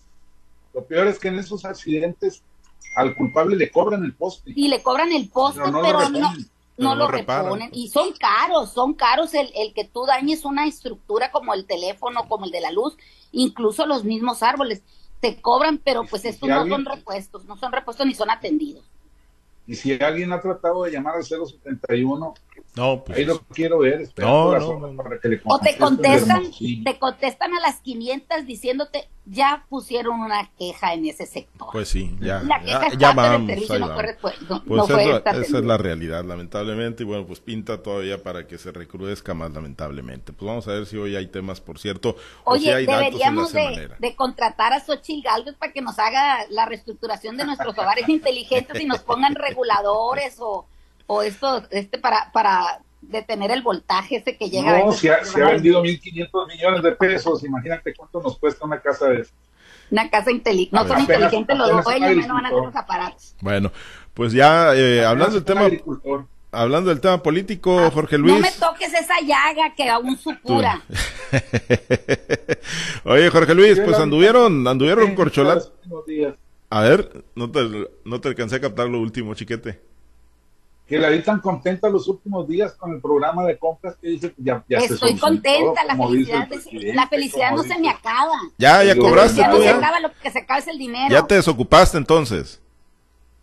Lo 0.73 0.85
peor 0.85 1.09
es 1.09 1.19
que 1.19 1.29
en 1.29 1.39
esos 1.39 1.65
accidentes 1.65 2.43
al 2.95 3.15
culpable 3.17 3.57
le 3.57 3.71
cobran 3.71 4.05
el 4.05 4.15
poste. 4.15 4.53
Y 4.55 4.69
le 4.69 4.83
cobran 4.83 5.11
el 5.13 5.29
poste, 5.29 5.61
pero, 5.65 5.81
pero 5.83 6.09
no, 6.11 6.33
no, 6.79 6.95
lo, 6.95 7.09
reponen. 7.09 7.71
Y 7.73 7.89
son 7.89 8.13
caros, 8.13 8.73
son 8.73 8.95
caros 8.95 9.35
el, 9.35 9.51
el 9.55 9.75
que 9.75 9.85
tú 9.85 10.07
dañes 10.07 10.45
una 10.45 10.67
estructura 10.67 11.31
como 11.31 11.55
el 11.55 11.67
teléfono, 11.67 12.29
como 12.29 12.45
el 12.47 12.51
de 12.51 12.61
la 12.61 12.71
luz, 12.71 12.97
incluso 13.33 13.87
los 13.87 14.05
mismos 14.05 14.43
árboles. 14.43 14.83
Te 15.21 15.41
cobran, 15.41 15.79
pero 15.79 16.05
pues 16.05 16.25
estos 16.25 16.49
no 16.49 16.67
son 16.69 16.85
repuestos, 16.85 17.45
no 17.45 17.57
son 17.57 17.73
repuestos 17.73 18.07
ni 18.07 18.15
son 18.15 18.31
atendidos. 18.31 18.85
Y 19.67 19.75
si 19.75 19.93
alguien 20.03 20.33
ha 20.33 20.41
tratado 20.41 20.85
de 20.85 20.93
llamar 20.93 21.17
al 21.17 21.25
071, 21.25 22.35
no, 22.77 23.03
pues, 23.05 23.19
ahí 23.19 23.25
lo 23.25 23.41
quiero 23.41 23.81
ver. 23.81 24.09
No, 24.19 24.57
no, 24.57 25.03
o 25.45 25.59
te 25.59 25.77
contestan, 25.77 26.45
te 26.85 26.99
contestan 26.99 27.55
a 27.55 27.61
las 27.61 27.81
500 27.81 28.47
diciéndote, 28.47 29.09
ya 29.25 29.67
pusieron 29.69 30.21
una 30.21 30.49
queja 30.57 30.95
en 30.95 31.07
ese 31.07 31.27
sector. 31.27 31.69
Pues 31.73 31.89
sí, 31.89 32.17
ya. 32.21 32.41
La 32.43 32.61
queja 32.61 32.89
ya, 32.97 33.13
vamos, 33.13 33.51
no 34.49 34.63
pues 34.65 34.91
esa, 34.91 35.41
es 35.41 35.51
la 35.51 35.77
realidad, 35.77 36.25
lamentablemente. 36.25 37.03
Y 37.03 37.07
bueno, 37.07 37.27
pues 37.27 37.41
pinta 37.41 37.83
todavía 37.83 38.23
para 38.23 38.47
que 38.47 38.59
se 38.59 38.71
recrudezca 38.71 39.35
más, 39.35 39.51
lamentablemente. 39.53 40.33
Pues 40.33 40.47
vamos 40.47 40.69
a 40.69 40.73
ver 40.73 40.87
si 40.87 40.97
hoy 40.97 41.17
hay 41.17 41.27
temas, 41.27 41.61
por 41.61 41.81
cierto. 41.81 42.17
Oye, 42.45 42.75
deberíamos 42.87 43.53
de, 43.53 43.91
de, 43.99 44.15
contratar 44.15 44.73
a 44.73 44.81
Xochitl 44.81 45.25
Galvez 45.25 45.57
para 45.57 45.73
que 45.73 45.83
nos 45.83 45.99
haga 45.99 46.47
la 46.51 46.65
reestructuración 46.67 47.37
de 47.37 47.45
nuestros 47.45 47.77
hogares 47.77 48.09
inteligentes 48.09 48.81
y 48.81 48.87
nos 48.87 49.01
pongan 49.01 49.35
reguladores 49.35 50.37
o, 50.39 50.67
o 51.09 51.23
esto, 51.23 51.65
este 51.71 51.99
para, 51.99 52.31
para 52.33 52.81
detener 53.01 53.51
el 53.51 53.63
voltaje 53.63 54.17
ese 54.17 54.37
que 54.37 54.49
llega. 54.49 54.79
No, 54.79 54.93
se 54.93 55.11
ha, 55.11 55.25
se 55.25 55.43
ha 55.43 55.49
vendido 55.49 55.83
1.500 55.83 56.47
millones 56.47 56.83
de 56.83 56.93
pesos, 56.93 57.43
imagínate 57.43 57.95
cuánto 57.95 58.23
nos 58.23 58.39
cuesta 58.39 58.65
una 58.65 58.81
casa 58.81 59.09
de 59.09 59.27
Una 59.91 60.09
casa 60.11 60.31
inteligente, 60.31 60.77
no 60.77 60.87
son 60.87 61.01
inteligentes 61.01 61.59
los 61.59 61.85
dueños, 61.85 62.27
no 62.29 62.35
van 62.35 62.45
a 62.45 62.49
hacer 62.49 62.63
los 62.63 62.77
aparatos. 62.77 63.35
Bueno, 63.41 63.73
pues 64.15 64.33
ya 64.33 64.75
eh, 64.77 65.05
hablando 65.05 65.35
del 65.35 65.45
tema... 65.45 65.69
Hablando 66.51 66.89
del 66.89 67.03
tema 67.03 67.23
político, 67.23 67.79
ah, 67.79 67.91
Jorge 67.91 68.17
Luis. 68.17 68.37
No 68.37 68.41
me 68.41 68.51
toques 68.51 68.95
esa 68.95 69.21
llaga 69.21 69.75
que 69.77 69.87
aún 69.87 70.17
supura. 70.17 70.81
Oye, 73.05 73.29
Jorge 73.29 73.55
Luis, 73.55 73.79
pues 73.79 73.99
anduvieron, 73.99 74.67
anduvieron 74.67 75.15
corcholatas. 75.15 75.71
A 76.71 76.81
ver, 76.81 77.23
no 77.35 77.51
te, 77.51 77.61
no 78.03 78.21
te 78.23 78.29
alcancé 78.29 78.57
a 78.57 78.61
captar 78.63 78.89
lo 78.89 78.99
último, 78.99 79.35
chiquete 79.35 79.88
que 80.89 80.99
la 80.99 81.11
vi 81.11 81.23
tan 81.23 81.41
contenta 81.41 81.91
los 81.91 82.09
últimos 82.09 82.49
días 82.49 82.73
con 82.73 82.93
el 82.95 83.01
programa 83.01 83.45
de 83.45 83.59
compras 83.59 83.97
que 84.01 84.09
dice 84.09 84.33
que 84.33 84.43
ya, 84.43 84.65
ya 84.69 84.79
Estoy 84.79 85.17
contenta, 85.17 85.85
la 85.85 85.95
felicidad, 85.95 86.49
la 86.95 87.07
felicidad 87.07 87.53
no 87.53 87.63
se 87.63 87.79
me 87.79 87.91
acaba. 87.91 88.39
Ya, 88.57 88.83
ya 88.83 88.97
cobraste 88.97 89.43
tú, 89.51 89.63
ya. 89.63 89.73
Se 89.73 89.79
acaba, 89.79 90.01
lo 90.01 90.11
que 90.15 90.31
se 90.31 90.39
acaba 90.39 90.61
es 90.61 90.67
el 90.67 90.79
dinero. 90.79 91.11
Ya 91.11 91.27
te 91.27 91.35
desocupaste 91.35 91.99
entonces 91.99 92.63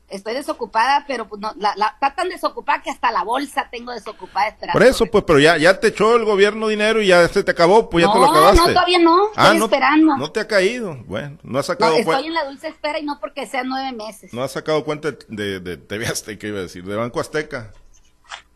estoy 0.09 0.33
desocupada, 0.33 1.05
pero 1.07 1.27
pues 1.27 1.41
no, 1.41 1.53
la, 1.57 1.73
la, 1.75 1.87
está 1.87 2.15
tan 2.15 2.29
desocupada 2.29 2.81
que 2.81 2.89
hasta 2.91 3.11
la 3.11 3.23
bolsa 3.23 3.67
tengo 3.71 3.91
desocupada 3.91 4.49
esperando. 4.49 4.73
Por 4.79 4.87
eso, 4.87 5.05
pues, 5.07 5.23
pero 5.25 5.39
ya, 5.39 5.57
ya 5.57 5.79
te 5.79 5.87
echó 5.87 6.15
el 6.15 6.25
gobierno 6.25 6.67
dinero 6.67 7.01
y 7.01 7.07
ya 7.07 7.27
se 7.27 7.43
te 7.43 7.51
acabó, 7.51 7.89
pues 7.89 8.05
ya 8.05 8.11
te 8.11 8.19
lo 8.19 8.25
acabaste. 8.25 8.57
No, 8.57 8.67
todavía 8.67 8.99
no, 8.99 9.27
ah, 9.35 9.53
estoy 9.53 9.63
esperando. 9.63 10.17
No 10.17 10.31
te 10.31 10.39
ha 10.39 10.47
caído, 10.47 10.97
bueno, 11.05 11.37
no 11.43 11.59
has 11.59 11.65
sacado 11.65 11.93
cuenta. 11.93 12.11
Estoy 12.11 12.27
en 12.27 12.33
la 12.33 12.45
dulce 12.45 12.67
espera 12.67 12.99
y 12.99 13.03
no 13.03 13.19
porque 13.19 13.45
sean 13.47 13.67
nueve 13.67 13.91
meses. 13.91 14.33
No 14.33 14.43
has 14.43 14.51
sacado 14.51 14.83
cuenta 14.83 15.11
de, 15.11 15.17
de, 15.29 15.59
de 15.59 15.77
TV 15.77 16.07
Azteca, 16.07 16.47
iba 16.47 16.59
a 16.59 16.63
decir, 16.63 16.83
de 16.85 16.95
Banco 16.95 17.19
Azteca. 17.19 17.71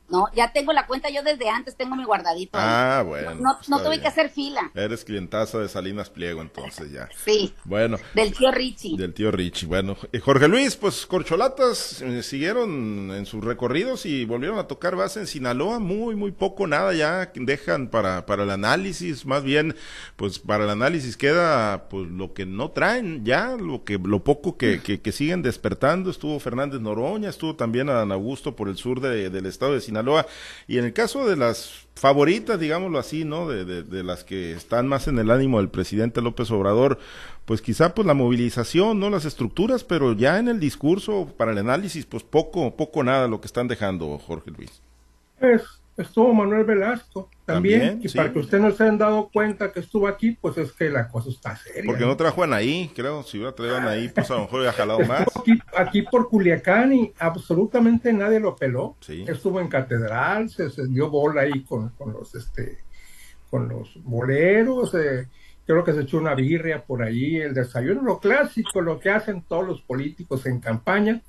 No, 0.10 0.28
ya 0.36 0.52
tengo 0.52 0.74
la 0.74 0.88
cuenta 0.88 1.10
yo 1.10 1.22
desde 1.24 1.50
antes, 1.50 1.76
tengo 1.76 1.96
mi 1.96 2.04
guardadito. 2.04 2.58
Ah, 2.60 3.04
bueno. 3.06 3.36
No, 3.36 3.58
no 3.68 3.84
tuve 3.84 4.02
que 4.02 4.08
hacer 4.08 4.30
fila. 4.30 4.72
Eres 4.74 5.06
clientaza 5.06 5.60
de 5.60 5.70
Salinas 5.70 6.10
Pliego, 6.10 6.42
entonces 6.42 6.92
ya. 6.92 7.10
Sí. 7.24 7.54
Bueno. 7.64 7.98
Del 8.16 8.34
tío 8.34 8.52
Richie. 8.52 8.98
Del 8.98 9.14
tío 9.14 9.32
Richie. 9.32 9.68
Bueno, 9.68 9.96
Jorge 10.24 10.48
Luis, 10.48 10.76
pues 10.76 11.06
Corcholatas 11.06 12.02
eh, 12.02 12.24
siguieron 12.24 13.12
en 13.12 13.26
sus 13.26 13.44
recorridos 13.44 14.06
y 14.06 14.26
volvieron 14.26 14.58
a 14.58 14.68
tocar 14.68 14.96
base 14.96 15.20
en 15.20 15.28
Sinaloa. 15.28 15.80
Muy, 15.80 16.16
muy 16.16 16.32
poco, 16.32 16.66
nada 16.66 16.92
ya 16.94 17.32
dejan 17.36 17.90
para, 17.90 18.26
para 18.26 18.44
el 18.44 18.50
análisis. 18.50 19.26
Más 19.28 19.44
bien, 19.44 19.76
pues 20.16 20.40
para 20.40 20.64
el 20.64 20.72
análisis 20.72 21.18
queda 21.18 21.88
pues 21.90 22.10
lo 22.10 22.34
que 22.34 22.48
no 22.48 22.72
traen 22.72 23.24
ya, 23.26 23.56
lo 23.58 23.84
que 23.84 24.00
lo 24.02 24.24
poco 24.24 24.58
que, 24.58 24.82
que, 24.82 25.02
que 25.02 25.12
siguen 25.12 25.44
despertando. 25.44 26.10
Estuvo 26.10 26.40
Fernández 26.40 26.82
Noroña, 26.82 27.30
estuvo 27.30 27.56
también 27.56 27.90
Adán 27.90 28.12
Augusto 28.12 28.56
por 28.56 28.70
el 28.70 28.78
sur 28.78 29.02
de, 29.02 29.30
del 29.30 29.46
estado 29.46 29.74
de 29.74 29.82
Sinaloa 29.82 29.99
y 30.68 30.78
en 30.78 30.86
el 30.86 30.94
caso 30.94 31.28
de 31.28 31.36
las 31.36 31.88
favoritas, 31.96 32.60
digámoslo 32.60 32.98
así, 32.98 33.26
¿no? 33.26 33.48
De, 33.48 33.84
de, 33.84 34.04
las 34.04 34.24
que 34.24 34.54
están 34.54 34.88
más 34.88 35.08
en 35.08 35.20
el 35.20 35.32
ánimo 35.32 35.58
del 35.58 35.70
presidente 35.70 36.22
López 36.22 36.50
Obrador, 36.52 36.98
pues 37.46 37.62
quizá 37.62 37.94
pues 37.94 38.08
la 38.08 38.14
movilización, 38.14 39.00
¿no? 39.00 39.10
Las 39.10 39.26
estructuras, 39.26 39.84
pero 39.84 40.14
ya 40.14 40.40
en 40.40 40.48
el 40.48 40.60
discurso 40.60 41.34
para 41.38 41.52
el 41.52 41.58
análisis, 41.58 42.06
pues 42.06 42.24
poco, 42.24 42.76
poco 42.76 43.04
nada 43.04 43.28
lo 43.28 43.42
que 43.42 43.48
están 43.48 43.68
dejando, 43.68 44.18
Jorge 44.18 44.52
Luis. 44.52 44.82
Es 45.40 45.62
estuvo 46.02 46.34
Manuel 46.34 46.64
Velasco 46.64 47.30
también, 47.46 48.00
y 48.04 48.10
para 48.10 48.32
que 48.32 48.40
ustedes 48.40 48.64
no 48.64 48.72
se 48.72 48.84
hayan 48.84 48.98
dado 48.98 49.30
cuenta 49.32 49.72
que 49.72 49.80
estuvo 49.82 50.08
aquí, 50.08 50.38
pues 50.40 50.58
es 50.58 50.72
que 50.72 50.90
la 50.90 51.08
cosa 51.08 51.30
está 51.30 51.56
seria. 51.56 51.84
Porque 51.86 52.06
no 52.06 52.16
trajo 52.16 52.42
a 52.42 52.46
Anaí, 52.46 52.92
creo, 52.96 53.24
si 53.24 53.38
hubiera 53.38 53.54
traído 53.54 53.76
a 53.76 53.82
Anaí, 53.82 54.10
pues 54.10 54.30
a 54.32 54.36
lo 54.36 54.42
mejor 54.42 54.60
hubiera 54.60 54.74
jalado 54.74 55.00
más. 55.02 55.28
Aquí, 55.76 56.02
por 56.04 56.30
Culiacán 56.30 56.94
y 56.94 57.14
absolutamente 57.20 58.14
nadie 58.14 58.40
lo 58.40 58.56
peló. 58.56 58.96
Estuvo 59.08 59.60
en 59.60 59.68
Catedral, 59.68 60.50
se, 60.50 60.70
dio 60.88 61.10
bola 61.10 61.42
ahí 61.42 61.64
con, 61.64 61.90
con, 61.90 62.14
los 62.14 62.36
este 62.36 62.80
con 63.50 63.68
los 63.68 63.92
boleros, 64.04 64.94
eh, 64.94 65.28
creo 65.66 65.84
que 65.84 65.94
se 65.94 66.02
echó 66.02 66.18
una 66.18 66.36
birria 66.36 66.84
por 66.84 67.02
ahí, 67.02 67.38
el 67.38 67.54
desayuno, 67.54 68.04
lo 68.04 68.20
clásico, 68.20 68.80
lo 68.80 69.00
que 69.00 69.10
hacen 69.10 69.42
todos 69.42 69.66
los 69.66 69.82
políticos 69.82 70.46
en 70.46 70.60
campaña 70.60 71.22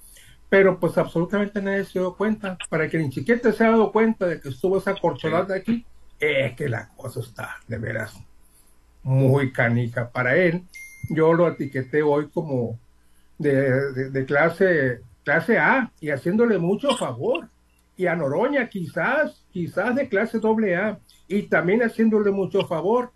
pero 0.51 0.81
pues 0.81 0.99
absolutamente 0.99 1.63
nadie 1.63 1.85
se 1.85 2.01
dio 2.01 2.15
cuenta. 2.17 2.59
Para 2.69 2.89
que 2.89 2.99
ni 2.99 3.09
chiquete 3.09 3.53
se 3.53 3.65
haya 3.65 3.73
dado 3.73 3.93
cuenta 3.93 4.27
de 4.27 4.41
que 4.41 4.51
estuvo 4.51 4.77
esa 4.77 4.97
corcholata 4.97 5.55
aquí, 5.55 5.87
es 6.19 6.55
que 6.57 6.69
la 6.69 6.89
cosa 6.97 7.21
está 7.21 7.57
de 7.69 7.79
veras 7.79 8.21
muy 9.05 9.53
canica 9.53 10.11
para 10.11 10.37
él. 10.37 10.65
Yo 11.09 11.33
lo 11.33 11.49
etiqueté 11.49 12.03
hoy 12.03 12.29
como 12.29 12.79
de, 13.39 14.11
de, 14.11 14.25
clase, 14.27 15.01
clase 15.25 15.57
A 15.57 15.93
y 16.01 16.11
haciéndole 16.11 16.59
mucho 16.59 16.97
favor. 16.97 17.49
Y 17.97 18.07
a 18.07 18.17
Noroña 18.17 18.69
quizás, 18.69 19.47
quizás 19.53 19.95
de 19.95 20.09
clase 20.09 20.41
doble 20.41 20.75
A 20.77 20.99
y 21.29 21.43
también 21.43 21.83
haciéndole 21.83 22.33
mucho 22.33 22.67
favor. 22.67 23.13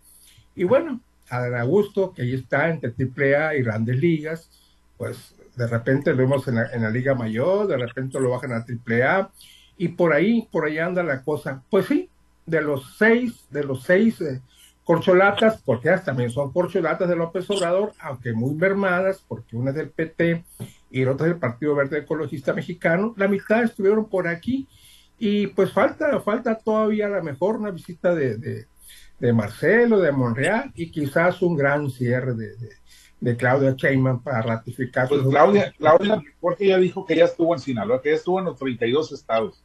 Y 0.54 0.62
bueno, 0.62 1.00
a 1.30 1.44
Augusto, 1.60 2.12
que 2.12 2.22
ahí 2.22 2.34
está 2.34 2.70
entre 2.70 2.90
triple 2.90 3.36
A 3.36 3.56
y 3.56 3.62
grandes 3.62 3.96
ligas, 3.96 4.48
pues 4.96 5.34
de 5.56 5.66
repente 5.66 6.10
lo 6.10 6.16
vemos 6.18 6.46
en 6.48 6.56
la, 6.56 6.90
Liga 6.90 7.14
Mayor, 7.14 7.66
de 7.66 7.76
repente 7.76 8.20
lo 8.20 8.30
bajan 8.30 8.52
a 8.52 8.64
Triple 8.64 9.02
A, 9.02 9.30
y 9.76 9.88
por 9.88 10.12
ahí, 10.12 10.48
por 10.50 10.64
ahí 10.64 10.78
anda 10.78 11.02
la 11.02 11.22
cosa. 11.22 11.62
Pues 11.70 11.86
sí, 11.86 12.08
de 12.46 12.60
los 12.60 12.96
seis, 12.96 13.46
de 13.50 13.64
los 13.64 13.82
seis 13.82 14.20
eh, 14.20 14.40
corcholatas, 14.84 15.62
porque 15.64 15.90
también 16.04 16.30
son 16.30 16.52
corcholatas 16.52 17.08
de 17.08 17.16
López 17.16 17.48
Obrador, 17.50 17.92
aunque 18.00 18.32
muy 18.32 18.54
mermadas, 18.54 19.24
porque 19.26 19.56
una 19.56 19.70
es 19.70 19.76
del 19.76 19.90
PT 19.90 20.44
y 20.90 21.04
la 21.04 21.12
otra 21.12 21.26
es 21.26 21.32
del 21.32 21.40
Partido 21.40 21.74
Verde 21.74 21.98
Ecologista 21.98 22.52
Mexicano, 22.52 23.14
la 23.16 23.28
mitad 23.28 23.62
estuvieron 23.62 24.08
por 24.08 24.28
aquí, 24.28 24.68
y 25.18 25.46
pues 25.48 25.72
falta, 25.72 26.20
falta 26.20 26.58
todavía 26.58 27.06
a 27.06 27.10
lo 27.10 27.22
mejor 27.22 27.56
una 27.56 27.70
visita 27.70 28.14
de, 28.14 28.36
de, 29.18 29.32
Marcelo, 29.32 30.00
de 30.00 30.12
Monreal, 30.12 30.70
y 30.74 30.90
quizás 30.90 31.40
un 31.40 31.56
gran 31.56 31.90
cierre 31.90 32.34
de 32.34 32.54
Claudia 33.38 33.74
Sheinbaum 33.76 34.22
para 34.22 34.42
ratificar. 34.42 35.08
Pues 35.08 35.22
Claudia, 35.22 35.72
Claudia, 35.78 36.22
porque 36.40 36.68
ya 36.68 36.78
dijo 36.78 37.06
que 37.06 37.16
ya 37.16 37.24
estuvo 37.24 37.54
en 37.54 37.60
Sinaloa, 37.60 38.02
que 38.02 38.10
ya 38.10 38.16
estuvo 38.16 38.38
en 38.38 38.46
los 38.46 38.58
32 38.58 39.12
estados. 39.12 39.64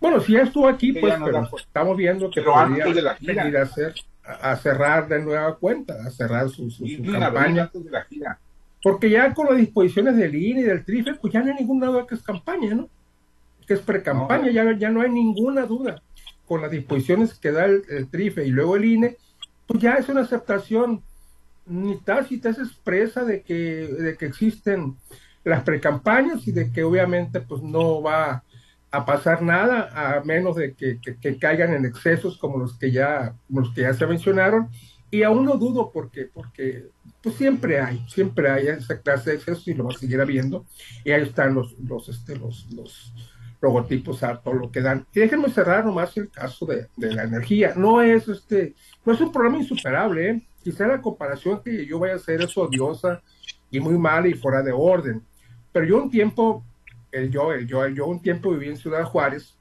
Bueno, 0.00 0.20
si 0.20 0.32
ya 0.32 0.42
estuvo 0.42 0.66
aquí, 0.66 0.92
pues 0.92 1.14
estamos 1.58 1.96
viendo 1.96 2.30
que 2.30 2.42
podría 2.42 2.86
de 2.86 3.02
la 3.02 3.16
venir 3.20 3.56
a, 3.56 3.62
hacer, 3.62 3.94
a, 4.24 4.56
cerrar 4.56 5.08
de 5.08 5.20
nueva 5.20 5.54
cuenta, 5.56 5.94
a 6.04 6.10
cerrar 6.10 6.48
su, 6.48 6.70
su, 6.70 6.84
campaña. 7.12 7.70
De 7.72 7.90
la 7.90 8.04
gira. 8.04 8.38
Porque 8.82 9.10
ya 9.10 9.32
con 9.34 9.46
las 9.46 9.56
disposiciones 9.56 10.16
del 10.16 10.34
INE 10.34 10.60
y 10.60 10.64
del 10.64 10.84
TRIFE, 10.84 11.14
pues 11.14 11.32
ya 11.32 11.42
no 11.42 11.50
hay 11.50 11.58
ninguna 11.58 11.86
duda 11.86 12.06
que 12.06 12.14
es 12.14 12.22
campaña, 12.22 12.74
¿no? 12.74 12.88
Que 13.66 13.74
es 13.74 13.80
pre-campaña, 13.80 14.50
ya, 14.50 14.76
ya 14.76 14.90
no 14.90 15.00
hay 15.00 15.10
ninguna 15.10 15.66
duda. 15.66 16.02
Con 16.46 16.62
las 16.62 16.70
disposiciones 16.70 17.34
que 17.34 17.50
da 17.50 17.64
el, 17.64 17.82
el 17.88 18.08
TRIFE 18.08 18.46
y 18.46 18.50
luego 18.50 18.76
el 18.76 18.84
INE, 18.84 19.16
pues 19.66 19.80
ya 19.80 19.94
es 19.94 20.08
una 20.08 20.20
aceptación 20.20 21.02
ni 21.66 21.96
tácita 21.98 22.50
es 22.50 22.58
expresa 22.58 23.24
de 23.24 23.42
que, 23.42 23.54
de 23.54 24.16
que 24.16 24.26
existen 24.26 24.96
las 25.44 25.62
precampañas 25.62 26.46
y 26.48 26.52
de 26.52 26.72
que 26.72 26.84
obviamente 26.84 27.40
pues 27.40 27.62
no 27.62 28.02
va 28.02 28.44
a 28.90 29.04
pasar 29.04 29.42
nada 29.42 29.90
a 29.94 30.24
menos 30.24 30.56
de 30.56 30.74
que, 30.74 30.98
caigan 31.38 31.74
en 31.74 31.84
excesos 31.84 32.38
como 32.38 32.58
los 32.58 32.78
que 32.78 32.90
ya 32.90 33.34
los 33.48 33.72
que 33.74 33.82
ya 33.82 33.94
se 33.94 34.06
mencionaron. 34.06 34.68
Y 35.10 35.22
aún 35.22 35.44
no 35.44 35.56
dudo 35.56 35.90
porque 35.92 36.28
porque 36.32 36.88
pues 37.22 37.36
siempre 37.36 37.80
hay 37.80 38.04
siempre 38.08 38.50
hay 38.50 38.68
esa 38.68 39.00
clase 39.00 39.30
de 39.30 39.36
excesos 39.36 39.66
y 39.68 39.74
lo 39.74 39.84
va 39.84 39.90
a 39.94 39.98
seguir 39.98 40.20
habiendo. 40.20 40.66
Y 41.04 41.12
ahí 41.12 41.22
están 41.22 41.54
los 41.54 41.76
los 41.78 42.08
este 42.08 42.36
los, 42.36 42.66
los 42.72 43.12
logotipos 43.60 44.22
a 44.22 44.40
todo 44.40 44.54
lo 44.54 44.70
que 44.70 44.80
dan. 44.80 45.06
Y 45.14 45.20
déjenme 45.20 45.50
cerrar 45.50 45.84
nomás 45.84 46.16
el 46.16 46.30
caso 46.30 46.66
de, 46.66 46.88
de 46.96 47.14
la 47.14 47.24
energía. 47.24 47.74
No 47.76 48.02
es 48.02 48.28
este 48.28 48.74
no 49.04 49.12
es 49.12 49.20
un 49.20 49.30
problema 49.30 49.58
insuperable 49.58 50.30
¿eh? 50.30 50.46
Quizá 50.66 50.84
la 50.88 51.00
comparación 51.00 51.62
que 51.62 51.86
yo 51.86 52.00
vaya 52.00 52.14
a 52.14 52.16
hacer 52.16 52.42
es 52.42 52.58
odiosa 52.58 53.22
y 53.70 53.78
muy 53.78 53.96
mala 53.96 54.26
y 54.26 54.34
fuera 54.34 54.64
de 54.64 54.72
orden. 54.72 55.22
Pero 55.70 55.86
yo 55.86 56.02
un 56.02 56.10
tiempo, 56.10 56.64
el 57.12 57.30
yo, 57.30 57.52
el 57.52 57.68
yo, 57.68 57.86
yo 57.86 58.06
un 58.06 58.20
tiempo 58.20 58.50
viví 58.50 58.70
en 58.70 58.76
Ciudad 58.76 59.04
Juárez 59.04 59.56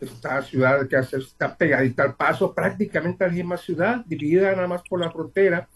esta 0.00 0.40
ciudad 0.42 0.86
que 0.86 0.96
hace, 0.96 1.16
está 1.16 1.56
pegadita 1.56 2.04
al 2.04 2.14
paso, 2.14 2.54
prácticamente 2.54 3.26
la 3.26 3.32
misma 3.32 3.56
ciudad, 3.56 4.04
dividida 4.06 4.52
nada 4.52 4.68
más 4.68 4.82
por 4.88 5.00
la 5.00 5.10
frontera. 5.10 5.68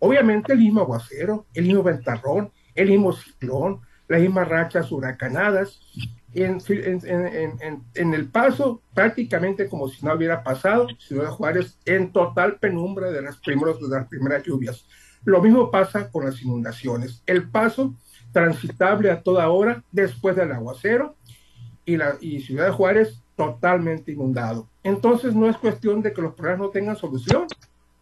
Obviamente 0.00 0.52
el 0.52 0.58
mismo 0.58 0.80
aguacero, 0.80 1.46
el 1.54 1.66
mismo 1.66 1.84
ventarrón, 1.84 2.50
el 2.74 2.90
mismo 2.90 3.12
ciclón, 3.12 3.82
las 4.08 4.20
mismas 4.20 4.48
rachas 4.48 4.90
huracanadas. 4.90 5.80
En, 6.34 6.60
en, 6.66 7.82
en, 7.94 8.14
el 8.14 8.28
paso, 8.28 8.80
prácticamente 8.94 9.68
como 9.68 9.88
si 9.88 10.04
no 10.04 10.14
hubiera 10.14 10.42
pasado, 10.42 10.88
Ciudad 10.98 11.30
Juárez 11.30 11.78
en 11.84 12.10
total 12.10 12.58
penumbra 12.58 13.10
de 13.10 13.20
las, 13.20 13.36
primeros, 13.36 13.80
de 13.80 13.96
las 13.96 14.08
primeras 14.08 14.42
lluvias. 14.42 14.86
Lo 15.24 15.42
mismo 15.42 15.70
pasa 15.70 16.10
con 16.10 16.24
las 16.24 16.40
inundaciones. 16.42 17.22
El 17.26 17.48
paso 17.48 17.94
transitable 18.32 19.10
a 19.10 19.22
toda 19.22 19.48
hora 19.50 19.84
después 19.92 20.34
del 20.34 20.52
aguacero 20.52 21.16
y, 21.84 21.96
la, 21.96 22.16
y 22.20 22.40
Ciudad 22.40 22.72
Juárez 22.72 23.22
totalmente 23.36 24.12
inundado. 24.12 24.68
Entonces 24.82 25.34
no 25.34 25.48
es 25.48 25.56
cuestión 25.56 26.02
de 26.02 26.12
que 26.12 26.22
los 26.22 26.34
problemas 26.34 26.60
no 26.60 26.70
tengan 26.70 26.96
solución. 26.96 27.46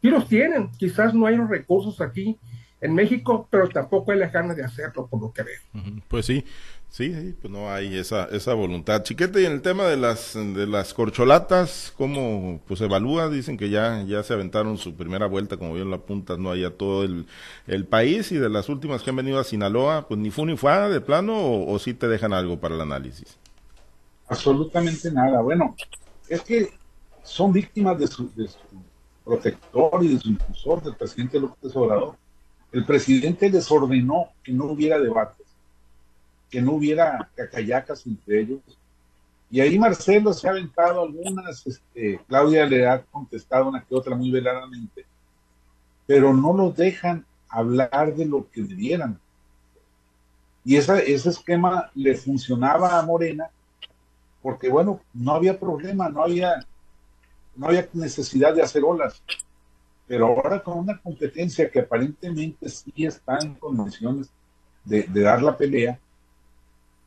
Sí 0.01 0.09
los 0.09 0.29
tienen, 0.29 0.71
quizás 0.79 1.13
no 1.15 1.27
hay 1.27 1.37
los 1.37 1.49
recursos 1.49 2.01
aquí 2.01 2.39
en 2.81 2.95
México, 2.95 3.47
pero 3.51 3.69
tampoco 3.69 4.13
hay 4.13 4.19
las 4.19 4.33
ganas 4.33 4.57
de 4.57 4.65
hacerlo, 4.65 5.07
por 5.07 5.21
lo 5.21 5.33
que 5.33 5.43
veo. 5.43 5.61
Pues 6.09 6.27
sí, 6.27 6.45
sí, 6.91 7.35
pues 7.41 7.51
no 7.51 7.71
hay 7.71 7.97
esa, 7.97 8.25
esa 8.27 8.53
voluntad. 8.53 9.03
Chiquete, 9.03 9.41
y 9.41 9.47
en 9.47 9.53
el 9.53 9.63
tema 9.63 9.85
de 9.85 9.97
las, 9.97 10.35
de 10.35 10.67
las 10.67 10.93
corcholatas, 10.93 11.95
¿cómo 11.97 12.61
pues 12.67 12.81
evalúa? 12.83 13.29
Dicen 13.31 13.57
que 13.57 13.71
ya, 13.71 14.03
ya 14.03 14.23
se 14.23 14.35
aventaron 14.35 14.77
su 14.77 14.95
primera 14.95 15.27
vuelta, 15.27 15.57
como 15.57 15.75
bien 15.75 15.89
lo 15.89 15.97
apuntas, 15.97 16.39
no 16.39 16.51
hay 16.51 16.65
a 16.65 16.77
todo 16.77 17.05
el, 17.05 17.27
el 17.67 17.87
país, 17.87 18.33
y 18.33 18.37
de 18.37 18.51
las 18.51 18.69
últimas 18.69 19.03
que 19.03 19.11
han 19.11 19.17
venido 19.17 19.39
a 19.39 19.45
Sinaloa, 19.45 20.07
pues 20.07 20.21
ni 20.21 20.31
fu 20.31 20.45
ni 20.45 20.57
fue 20.57 20.73
de 20.91 21.01
plano, 21.01 21.39
o, 21.39 21.73
o 21.73 21.79
sí 21.79 21.95
te 21.95 22.09
dejan 22.09 22.33
algo 22.33 22.61
para 22.61 22.75
el 22.75 22.81
análisis. 22.83 23.39
Absolutamente 24.29 25.11
nada. 25.11 25.41
Bueno, 25.41 25.75
es 26.29 26.43
que 26.43 26.71
son 27.23 27.53
víctimas 27.53 27.99
de 27.99 28.07
su, 28.07 28.31
de 28.35 28.49
su 28.49 28.59
protector 29.25 30.05
y 30.05 30.15
de 30.15 30.21
su 30.21 30.29
impulsor, 30.29 30.83
del 30.83 30.97
presidente 30.97 31.41
López 31.41 31.75
Obrador. 31.75 32.17
El 32.73 32.85
presidente 32.85 33.51
les 33.51 33.71
ordenó 33.71 34.29
que 34.45 34.53
no 34.53 34.67
hubiera 34.67 34.99
debates, 34.99 35.47
que 36.51 36.61
no 36.61 36.73
hubiera 36.73 37.31
cacayacas 37.35 38.07
entre 38.07 38.41
ellos. 38.41 38.61
Y 39.51 39.61
ahí 39.61 39.79
Marcelo 39.79 40.33
se 40.33 40.49
ha 40.49 40.53
aventado 40.53 41.03
algunas, 41.03 41.67
este, 41.67 42.21
Claudia 42.29 42.67
le 42.67 42.87
ha 42.87 43.03
contestado 43.03 43.69
una 43.69 43.83
que 43.83 43.95
otra 43.95 44.15
muy 44.15 44.31
veladamente, 44.31 45.05
pero 46.07 46.33
no 46.33 46.53
los 46.53 46.77
dejan 46.77 47.25
hablar 47.49 48.15
de 48.15 48.27
lo 48.27 48.49
que 48.51 48.63
debieran. 48.63 49.19
Y 50.65 50.77
esa, 50.77 50.99
ese 51.01 51.31
esquema 51.31 51.91
le 51.95 52.15
funcionaba 52.15 52.99
a 52.99 53.03
Morena 53.03 53.51
porque 54.43 54.69
bueno, 54.69 55.01
no 55.13 55.33
había 55.33 55.59
problema, 55.59 56.09
no 56.09 56.23
había, 56.23 56.65
no 57.57 57.67
había 57.67 57.89
necesidad 57.93 58.55
de 58.55 58.63
hacer 58.63 58.83
olas. 58.85 59.23
Pero 60.07 60.27
ahora 60.27 60.63
con 60.63 60.79
una 60.79 60.99
competencia 60.99 61.71
que 61.71 61.81
aparentemente 61.81 62.69
sí 62.69 62.93
está 62.97 63.39
en 63.41 63.55
condiciones 63.55 64.31
de, 64.85 65.07
dar 65.07 65.43
la 65.43 65.57
pelea, 65.57 65.99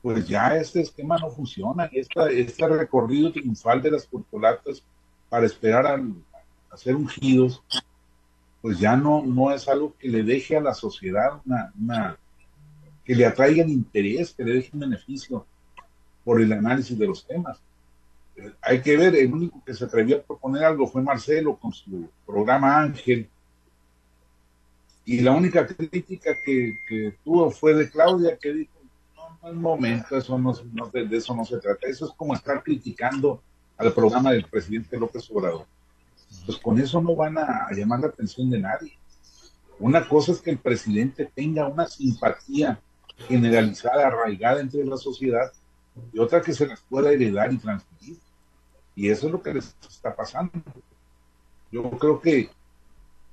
pues 0.03 0.27
ya 0.27 0.57
este 0.57 0.81
esquema 0.81 1.17
no 1.17 1.31
funciona. 1.31 1.89
Esta, 1.93 2.29
este 2.29 2.67
recorrido 2.67 3.31
triunfal 3.31 3.81
de 3.81 3.91
las 3.91 4.05
corpolatas 4.05 4.83
para 5.29 5.45
esperar 5.45 5.87
a, 5.87 6.03
hacer 6.69 6.95
ungidos, 6.95 7.63
pues 8.61 8.77
ya 8.79 8.97
no, 8.97 9.23
no 9.25 9.51
es 9.51 9.67
algo 9.69 9.95
que 9.97 10.09
le 10.09 10.23
deje 10.23 10.57
a 10.57 10.61
la 10.61 10.73
sociedad 10.73 11.41
una, 11.45 12.17
que 13.05 13.15
le 13.15 13.25
atraiga 13.25 13.63
interés, 13.63 14.33
que 14.33 14.43
le 14.43 14.55
deje 14.55 14.71
un 14.73 14.81
beneficio 14.81 15.45
por 16.25 16.41
el 16.41 16.51
análisis 16.51 16.99
de 16.99 17.07
los 17.07 17.25
temas. 17.25 17.61
Eh, 18.35 18.51
hay 18.61 18.81
que 18.81 18.97
ver, 18.97 19.15
el 19.15 19.31
único 19.31 19.63
que 19.65 19.73
se 19.73 19.85
atrevió 19.85 20.17
a 20.17 20.21
proponer 20.21 20.65
algo 20.65 20.85
fue 20.85 21.01
Marcelo 21.01 21.55
con 21.55 21.71
su 21.71 22.09
programa 22.25 22.77
Ángel. 22.77 23.29
Y 25.05 25.21
la 25.21 25.31
única 25.31 25.65
crítica 25.65 26.35
que, 26.43 27.15
tuvo 27.23 27.51
fue 27.51 27.73
de 27.73 27.89
Claudia, 27.89 28.37
que 28.37 28.53
dijo, 28.53 28.72
no, 29.43 29.49
no 29.49 29.49
es 29.49 29.56
momento, 29.56 30.17
eso 30.17 30.38
no, 30.38 30.53
de, 30.91 31.17
eso 31.17 31.36
no 31.36 31.45
se 31.45 31.58
trata. 31.58 31.88
Eso 31.88 32.06
es 32.06 32.12
como 32.13 32.34
estar 32.34 32.63
criticando 32.63 33.41
al 33.77 33.93
programa 33.93 34.32
del 34.32 34.45
presidente 34.45 34.97
López 34.97 35.29
Obrador. 35.32 35.65
Pues 36.45 36.58
con 36.58 36.79
eso 36.79 37.01
no 37.01 37.15
van 37.15 37.38
a 37.38 37.67
llamar 37.71 37.99
la 37.99 38.08
atención 38.08 38.49
de 38.49 38.60
nadie. 38.60 38.97
Una 39.79 40.08
cosa 40.08 40.32
es 40.32 40.41
que 40.41 40.51
el 40.51 40.58
presidente 40.58 41.29
tenga 41.34 41.67
una 41.67 41.88
simpatía 41.88 42.79
generalizada, 43.27 44.08
arraigada 44.08 44.62
entre 44.62 44.86
la 44.86 44.97
sociedad, 44.97 45.51
y 46.12 46.19
otra 46.19 46.41
que 46.41 46.53
se 46.53 46.67
las 46.67 46.82
pueda 46.82 47.12
heredar 47.12 47.51
y 47.53 47.58
transmitir. 47.58 48.17
Y 48.95 49.10
eso 49.10 49.27
es 49.27 49.34
lo 49.34 49.41
que 49.41 49.53
les 49.53 49.75
está 49.88 50.15
pasando. 50.15 50.51
Yo 51.71 51.89
creo 51.91 52.19
que 52.19 52.49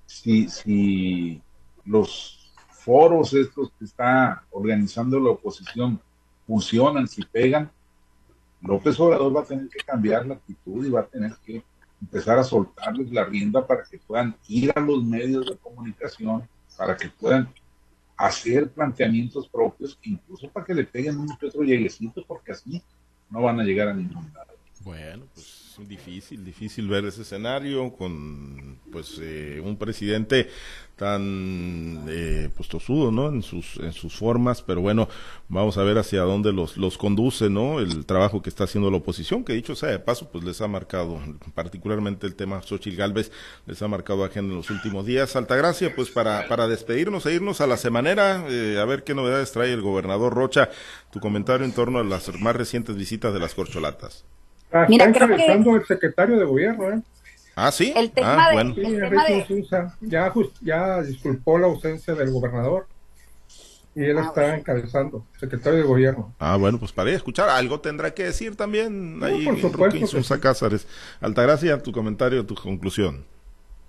si, 0.07 0.49
si 0.49 1.43
los 1.85 2.40
foros 2.81 3.35
estos 3.35 3.71
que 3.79 3.85
está 3.85 4.43
organizando 4.51 5.21
la 5.21 5.31
oposición 5.31 6.01
funcionan, 6.47 7.07
si 7.07 7.23
pegan, 7.23 7.71
López 8.63 8.99
Obrador 8.99 9.37
va 9.37 9.41
a 9.43 9.45
tener 9.45 9.69
que 9.69 9.79
cambiar 9.81 10.27
la 10.27 10.35
actitud 10.35 10.85
y 10.85 10.91
va 10.91 11.01
a 11.01 11.07
tener 11.07 11.33
que 11.45 11.63
empezar 12.01 12.39
a 12.39 12.45
soltarles 12.45 13.13
la 13.13 13.25
rienda 13.25 13.67
para 13.67 13.85
que 13.85 13.99
puedan 13.99 14.35
ir 14.49 14.73
a 14.75 14.81
los 14.81 15.05
medios 15.05 15.47
de 15.47 15.57
comunicación, 15.57 16.49
para 16.77 16.97
que 16.97 17.09
puedan 17.09 17.49
hacer 18.17 18.71
planteamientos 18.71 19.49
propios, 19.49 19.99
incluso 20.03 20.49
para 20.51 20.67
que 20.67 20.75
le 20.75 20.85
peguen 20.85 21.19
un 21.19 21.37
que 21.39 21.47
otro 21.47 21.63
lleguecito, 21.63 22.25
porque 22.27 22.53
así 22.53 22.83
no 23.31 23.43
van 23.43 23.61
a 23.61 23.65
llegar 23.65 23.89
a 23.89 23.95
ningún 23.95 24.31
lado. 24.35 24.50
Bueno, 24.83 25.27
pues 25.35 25.61
difícil, 25.89 26.45
difícil 26.45 26.89
ver 26.89 27.05
ese 27.05 27.23
escenario 27.23 27.93
con 27.93 28.79
pues 28.91 29.19
eh, 29.21 29.61
un 29.63 29.77
presidente 29.77 30.49
tan 30.97 32.05
eh, 32.09 32.51
pues 32.57 32.69
tosudo, 32.69 33.11
¿no? 33.11 33.29
En 33.29 33.43
sus 33.43 33.77
en 33.77 33.93
sus 33.93 34.17
formas, 34.17 34.63
pero 34.63 34.81
bueno, 34.81 35.09
vamos 35.49 35.77
a 35.79 35.83
ver 35.83 35.99
hacia 35.99 36.23
dónde 36.23 36.53
los 36.53 36.79
los 36.79 36.97
conduce, 36.99 37.51
¿no? 37.51 37.81
El 37.81 38.07
trabajo 38.07 38.41
que 38.43 38.49
está 38.49 38.65
haciendo 38.65 38.91
la 38.91 38.99
oposición, 38.99 39.45
que 39.45 39.53
dicho 39.53 39.75
sea 39.75 39.91
de 39.91 39.99
paso, 39.99 40.31
pues 40.31 40.45
les 40.45 40.61
ha 40.63 40.69
marcado 40.69 41.21
particularmente 41.55 42.27
el 42.27 42.35
tema 42.35 42.63
Xochitl 42.63 42.97
Galvez 42.97 43.33
les 43.67 43.83
ha 43.83 43.89
marcado 43.89 44.25
agenda 44.25 44.53
en 44.53 44.59
los 44.59 44.71
últimos 44.71 45.05
días. 45.07 45.37
Altagracia, 45.37 45.95
pues 45.95 46.11
para 46.11 46.49
para 46.49 46.69
despedirnos 46.69 47.27
e 47.27 47.35
irnos 47.35 47.61
a 47.61 47.67
la 47.67 47.77
semanera, 47.77 48.47
eh, 48.49 48.79
a 48.81 48.85
ver 48.87 49.05
qué 49.05 49.15
novedades 49.15 49.53
trae 49.53 49.73
el 49.73 49.83
gobernador 49.83 50.35
Rocha, 50.35 50.71
tu 51.13 51.21
comentario 51.21 51.67
en 51.67 51.73
torno 51.73 51.99
a 51.99 52.05
las 52.05 52.33
más 52.41 52.57
recientes 52.57 52.97
visitas 52.97 53.35
de 53.35 53.41
las 53.41 53.55
corcholatas. 53.55 54.25
Ah, 54.73 54.87
Mira, 54.89 55.07
está 55.07 55.25
entrevistando 55.25 55.77
el 55.77 55.87
secretario 55.87 56.39
de 56.39 56.45
gobierno, 56.45 56.91
¿eh? 56.91 57.01
Ah, 57.57 57.73
sí. 57.73 57.93
El 57.95 58.11
tema 58.13 58.47
ah, 58.47 58.49
de, 58.49 58.55
bueno. 58.55 58.75
sí, 59.47 59.69
ya, 60.01 60.33
ya 60.61 61.03
disculpó 61.03 61.59
la 61.59 61.67
ausencia 61.67 62.15
del 62.15 62.31
gobernador 62.31 62.87
y 63.95 64.05
él 64.05 64.19
ah, 64.19 64.23
está 64.23 64.57
encabezando, 64.57 65.27
secretario 65.39 65.81
de 65.81 65.85
gobierno. 65.85 66.35
Ah, 66.39 66.57
bueno, 66.57 66.79
pues 66.79 66.93
para 66.93 67.11
escuchar, 67.11 67.49
algo 67.49 67.81
tendrá 67.81 68.15
que 68.15 68.25
decir 68.25 68.57
también 68.57 69.19
no, 69.19 69.27
ahí 69.27 69.45
por 69.45 69.61
supuesto 69.61 70.41
Cázares. 70.41 70.87
Altagracia, 71.21 71.83
tu 71.83 71.93
comentario, 71.93 72.47
tu 72.47 72.55
conclusión. 72.55 73.27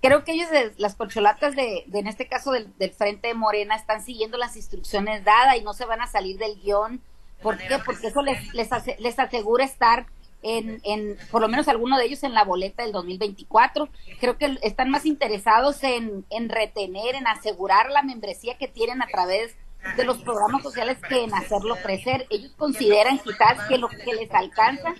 Creo 0.02 0.24
que 0.24 0.32
ellos, 0.32 0.48
las 0.78 0.96
corcholatas 0.96 1.54
de, 1.54 1.84
de 1.86 2.00
en 2.00 2.08
este 2.08 2.26
caso 2.26 2.50
del, 2.50 2.76
del, 2.78 2.90
Frente 2.90 3.28
de 3.28 3.34
Morena, 3.34 3.76
están 3.76 4.04
siguiendo 4.04 4.36
las 4.36 4.56
instrucciones 4.56 5.24
dadas 5.24 5.56
y 5.56 5.62
no 5.62 5.74
se 5.74 5.86
van 5.86 6.00
a 6.00 6.08
salir 6.08 6.38
del 6.38 6.60
guion. 6.60 7.00
¿Por 7.40 7.56
qué? 7.56 7.78
Porque 7.84 8.08
eso 8.08 8.22
les, 8.22 8.52
les, 8.52 8.68
les 8.98 9.18
asegura 9.18 9.64
estar 9.64 10.06
en, 10.42 10.80
en, 10.84 11.16
por 11.30 11.40
lo 11.40 11.48
menos 11.48 11.68
alguno 11.68 11.98
de 11.98 12.04
ellos 12.04 12.22
en 12.22 12.34
la 12.34 12.44
boleta 12.44 12.82
del 12.82 12.92
2024. 12.92 13.88
Creo 14.20 14.36
que 14.36 14.58
están 14.62 14.90
más 14.90 15.06
interesados 15.06 15.82
en, 15.84 16.24
en 16.30 16.48
retener, 16.48 17.14
en 17.14 17.26
asegurar 17.26 17.90
la 17.90 18.02
membresía 18.02 18.58
que 18.58 18.68
tienen 18.68 19.02
a 19.02 19.06
través 19.06 19.56
de 19.96 20.04
los 20.04 20.18
programas 20.18 20.62
sociales 20.62 20.98
que 21.08 21.24
en 21.24 21.34
hacerlo 21.34 21.76
crecer. 21.82 22.26
Ellos 22.30 22.52
consideran 22.56 23.18
quizás 23.18 23.66
que 23.68 23.78
lo 23.78 23.88
que 23.88 24.14
les 24.14 24.32
alcanza 24.32 24.94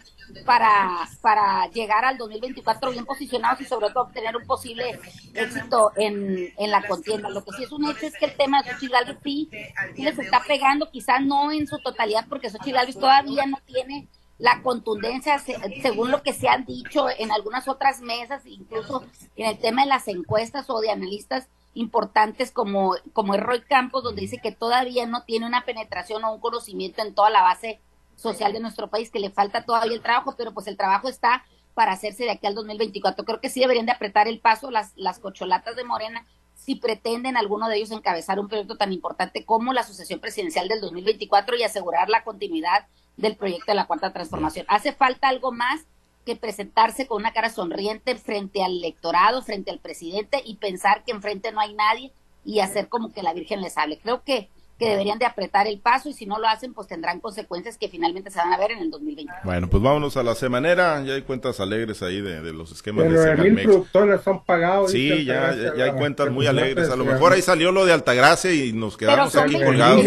para, 0.45 1.09
para 1.21 1.69
llegar 1.71 2.05
al 2.05 2.19
2024 2.19 2.91
bien 2.91 3.05
posicionados 3.05 3.61
y 3.61 3.65
sobre 3.65 3.91
todo 3.91 4.05
obtener 4.05 4.37
un 4.37 4.47
posible 4.47 4.99
éxito 5.35 5.93
en, 5.97 6.53
en 6.57 6.71
la 6.71 6.87
contienda. 6.87 7.29
Lo 7.29 7.45
que 7.45 7.53
sí 7.57 7.65
es 7.65 7.73
un 7.73 7.89
hecho 7.89 8.07
es 8.07 8.17
que 8.17 8.27
el 8.27 8.37
tema 8.37 8.63
de 8.63 8.73
Xochitl 8.73 9.19
sí, 9.23 9.49
les 9.97 10.19
está 10.19 10.43
pegando, 10.47 10.91
quizás 10.91 11.21
no 11.21 11.53
en 11.53 11.67
su 11.67 11.79
totalidad 11.79 12.27
porque 12.29 12.51
Xochitl 12.51 12.99
todavía 12.99 13.47
no 13.47 13.59
tiene 13.67 14.09
la 14.43 14.61
contundencia, 14.61 15.39
según 15.39 16.11
lo 16.11 16.25
que 16.25 16.33
se 16.33 16.49
han 16.49 16.65
dicho 16.65 17.07
en 17.17 17.31
algunas 17.31 17.69
otras 17.69 18.01
mesas, 18.01 18.45
incluso 18.45 19.05
en 19.37 19.47
el 19.47 19.57
tema 19.57 19.83
de 19.83 19.89
las 19.89 20.09
encuestas 20.09 20.69
o 20.69 20.81
de 20.81 20.91
analistas 20.91 21.47
importantes 21.75 22.51
como, 22.51 22.97
como 23.13 23.37
Roy 23.37 23.61
Campos, 23.61 24.03
donde 24.03 24.23
dice 24.23 24.41
que 24.43 24.51
todavía 24.51 25.07
no 25.07 25.23
tiene 25.23 25.47
una 25.47 25.65
penetración 25.65 26.25
o 26.25 26.33
un 26.35 26.41
conocimiento 26.41 27.03
en 27.03 27.15
toda 27.15 27.31
la 27.31 27.43
base 27.43 27.79
social 28.17 28.53
de 28.53 28.59
nuestro 28.59 28.91
país, 28.91 29.11
que 29.11 29.21
le 29.21 29.31
falta 29.31 29.65
todavía 29.65 29.95
el 29.95 30.03
trabajo, 30.03 30.35
pero 30.37 30.53
pues 30.53 30.67
el 30.67 30.77
trabajo 30.77 31.09
está 31.09 31.45
para 31.75 31.93
hacerse 31.93 32.25
de 32.25 32.33
aquí 32.33 32.49
al 32.49 32.57
2024. 32.57 33.25
Creo 33.25 33.41
que 33.41 33.49
sí 33.49 33.61
deberían 33.61 33.87
de 33.87 33.93
apretar 33.93 34.27
el 34.27 34.41
paso 34.41 34.73
las, 34.73 34.91
las 34.97 35.21
cocholatas 35.21 35.77
de 35.77 35.85
Morena 35.85 36.27
si 36.57 36.75
pretenden 36.75 37.37
alguno 37.37 37.69
de 37.69 37.77
ellos 37.77 37.93
encabezar 37.93 38.41
un 38.41 38.49
proyecto 38.49 38.77
tan 38.77 38.93
importante 38.93 39.45
como 39.45 39.73
la 39.73 39.85
sucesión 39.85 40.19
presidencial 40.19 40.67
del 40.67 40.81
2024 40.81 41.57
y 41.57 41.63
asegurar 41.63 42.09
la 42.09 42.25
continuidad 42.25 42.89
del 43.17 43.37
proyecto 43.37 43.73
de 43.73 43.77
la 43.77 43.87
cuarta 43.87 44.13
transformación. 44.13 44.67
Hace 44.69 44.93
falta 44.93 45.29
algo 45.29 45.53
más 45.53 45.83
que 46.25 46.37
presentarse 46.37 47.07
con 47.07 47.21
una 47.21 47.33
cara 47.33 47.51
sonriente 47.51 48.17
frente 48.17 48.63
al 48.63 48.79
electorado, 48.79 49.43
frente 49.43 49.71
al 49.71 49.79
presidente 49.79 50.43
y 50.45 50.57
pensar 50.57 51.05
que 51.05 51.13
enfrente 51.13 51.53
no 51.53 51.61
hay 51.61 51.75
nadie 51.75 52.13
y 52.45 52.61
hacer 52.61 52.89
como 52.89 53.13
que 53.13 53.23
la 53.23 53.35
Virgen 53.35 53.61
les 53.61 53.77
hable. 53.77 53.99
Creo 53.99 54.23
que 54.23 54.49
que 54.83 54.89
deberían 54.89 55.19
de 55.19 55.27
apretar 55.27 55.69
el 55.69 55.79
paso 55.79 56.09
y 56.09 56.13
si 56.13 56.27
no 56.27 56.41
lo 56.41 56.49
hacen, 56.49 56.75
pues 56.75 56.89
tendrán 56.89 57.21
consecuencias 57.21 57.79
que 57.79 57.89
finalmente 57.89 58.31
se 58.31 58.39
van 58.39 58.53
a 58.53 58.59
ver 58.59 58.73
en 58.73 58.79
el 58.81 58.91
2020. 58.91 59.33
Bueno, 59.45 59.69
pues 59.69 59.81
vámonos 59.81 60.17
a 60.17 60.25
la 60.25 60.35
semanera, 60.35 61.01
ya 61.05 61.15
hay 61.15 61.23
cuentas 61.23 61.61
alegres 61.61 62.03
ahí 62.03 62.21
de, 62.21 62.53
los 62.53 62.73
esquemas 62.73 63.07
Pero 63.07 63.23
de 63.23 63.51
mil 63.51 63.63
productores 63.63 64.23
son 64.23 64.45
pagados. 64.45 64.91
Sí, 64.91 65.25
ya, 65.25 65.55
ya, 65.77 65.85
hay 65.85 65.93
cuentas 65.93 66.31
muy 66.31 66.49
alegres. 66.49 66.91
A 66.91 66.97
lo 66.97 67.05
mejor 67.05 67.33
ahí 67.33 67.43
salió 67.43 67.71
lo 67.71 67.85
de 67.85 67.93
Altagracia 67.93 68.53
y 68.53 68.73
nos 68.73 68.97
quedamos 68.97 69.37
aquí 69.37 69.55
colgados. 69.63 70.05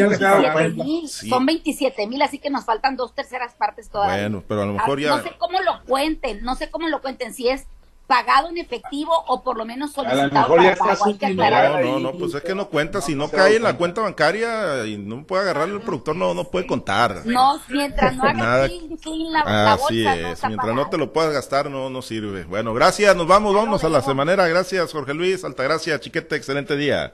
Son 1.09 1.45
27 1.45 2.07
mil, 2.07 2.21
así 2.21 2.39
que 2.39 2.49
nos 2.49 2.65
faltan 2.65 2.97
dos 2.97 3.15
terceras 3.15 3.53
partes 3.55 3.89
todavía. 3.89 4.23
Bueno, 4.23 4.43
pero 4.45 4.63
a 4.63 4.65
lo 4.65 4.73
mejor 4.73 4.99
ya... 4.99 5.15
No 5.15 5.23
sé 5.23 5.31
cómo 5.37 5.61
lo 5.61 5.83
cuenten, 5.85 6.43
no 6.43 6.55
sé 6.55 6.69
cómo 6.69 6.89
lo 6.89 7.01
cuenten, 7.01 7.33
si 7.33 7.47
es 7.47 7.67
pagado 8.07 8.49
en 8.49 8.57
efectivo 8.57 9.11
o 9.27 9.43
por 9.43 9.57
lo 9.57 9.65
menos 9.65 9.91
solicitado 9.91 10.55
para 10.55 10.75
pago. 10.75 11.05
No, 11.09 11.79
no, 11.79 11.99
no, 11.99 12.11
pues 12.13 12.33
es 12.33 12.43
que 12.43 12.53
no 12.53 12.67
cuenta, 12.69 13.01
si 13.01 13.15
no 13.15 13.29
cae 13.29 13.55
en 13.55 13.63
la 13.63 13.77
cuenta 13.77 14.01
bancaria 14.01 14.85
y 14.85 14.97
no 14.97 15.23
puede 15.23 15.43
agarrar 15.43 15.69
el 15.69 15.81
productor, 15.81 16.15
no, 16.15 16.33
no 16.33 16.45
puede 16.45 16.67
contar. 16.67 17.25
No, 17.25 17.59
mientras 17.69 18.15
no 18.15 18.23
haga 18.23 18.33
Nada, 18.33 18.67
la, 18.67 19.73
Así 19.73 20.05
es, 20.05 20.43
mientras 20.43 20.75
no 20.75 20.89
te 20.89 20.97
lo 20.97 21.11
puedas 21.11 21.33
gastar, 21.33 21.69
no, 21.69 21.89
no 21.89 22.01
sirve. 22.01 22.43
Bueno, 22.43 22.73
gracias, 22.73 23.15
nos 23.15 23.27
vamos, 23.27 23.55
vamos 23.55 23.83
a 23.83 23.89
la 23.89 24.01
semanera, 24.01 24.47
gracias 24.47 24.91
Jorge 24.91 25.13
Luis, 25.13 25.43
Altagracia, 25.43 25.99
Chiquete, 25.99 26.35
excelente 26.35 26.75
día. 26.75 27.13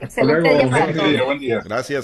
Excelente 0.00 0.66
día, 1.08 1.24
Buen 1.24 1.38
día. 1.38 1.60
Gracias. 1.64 2.02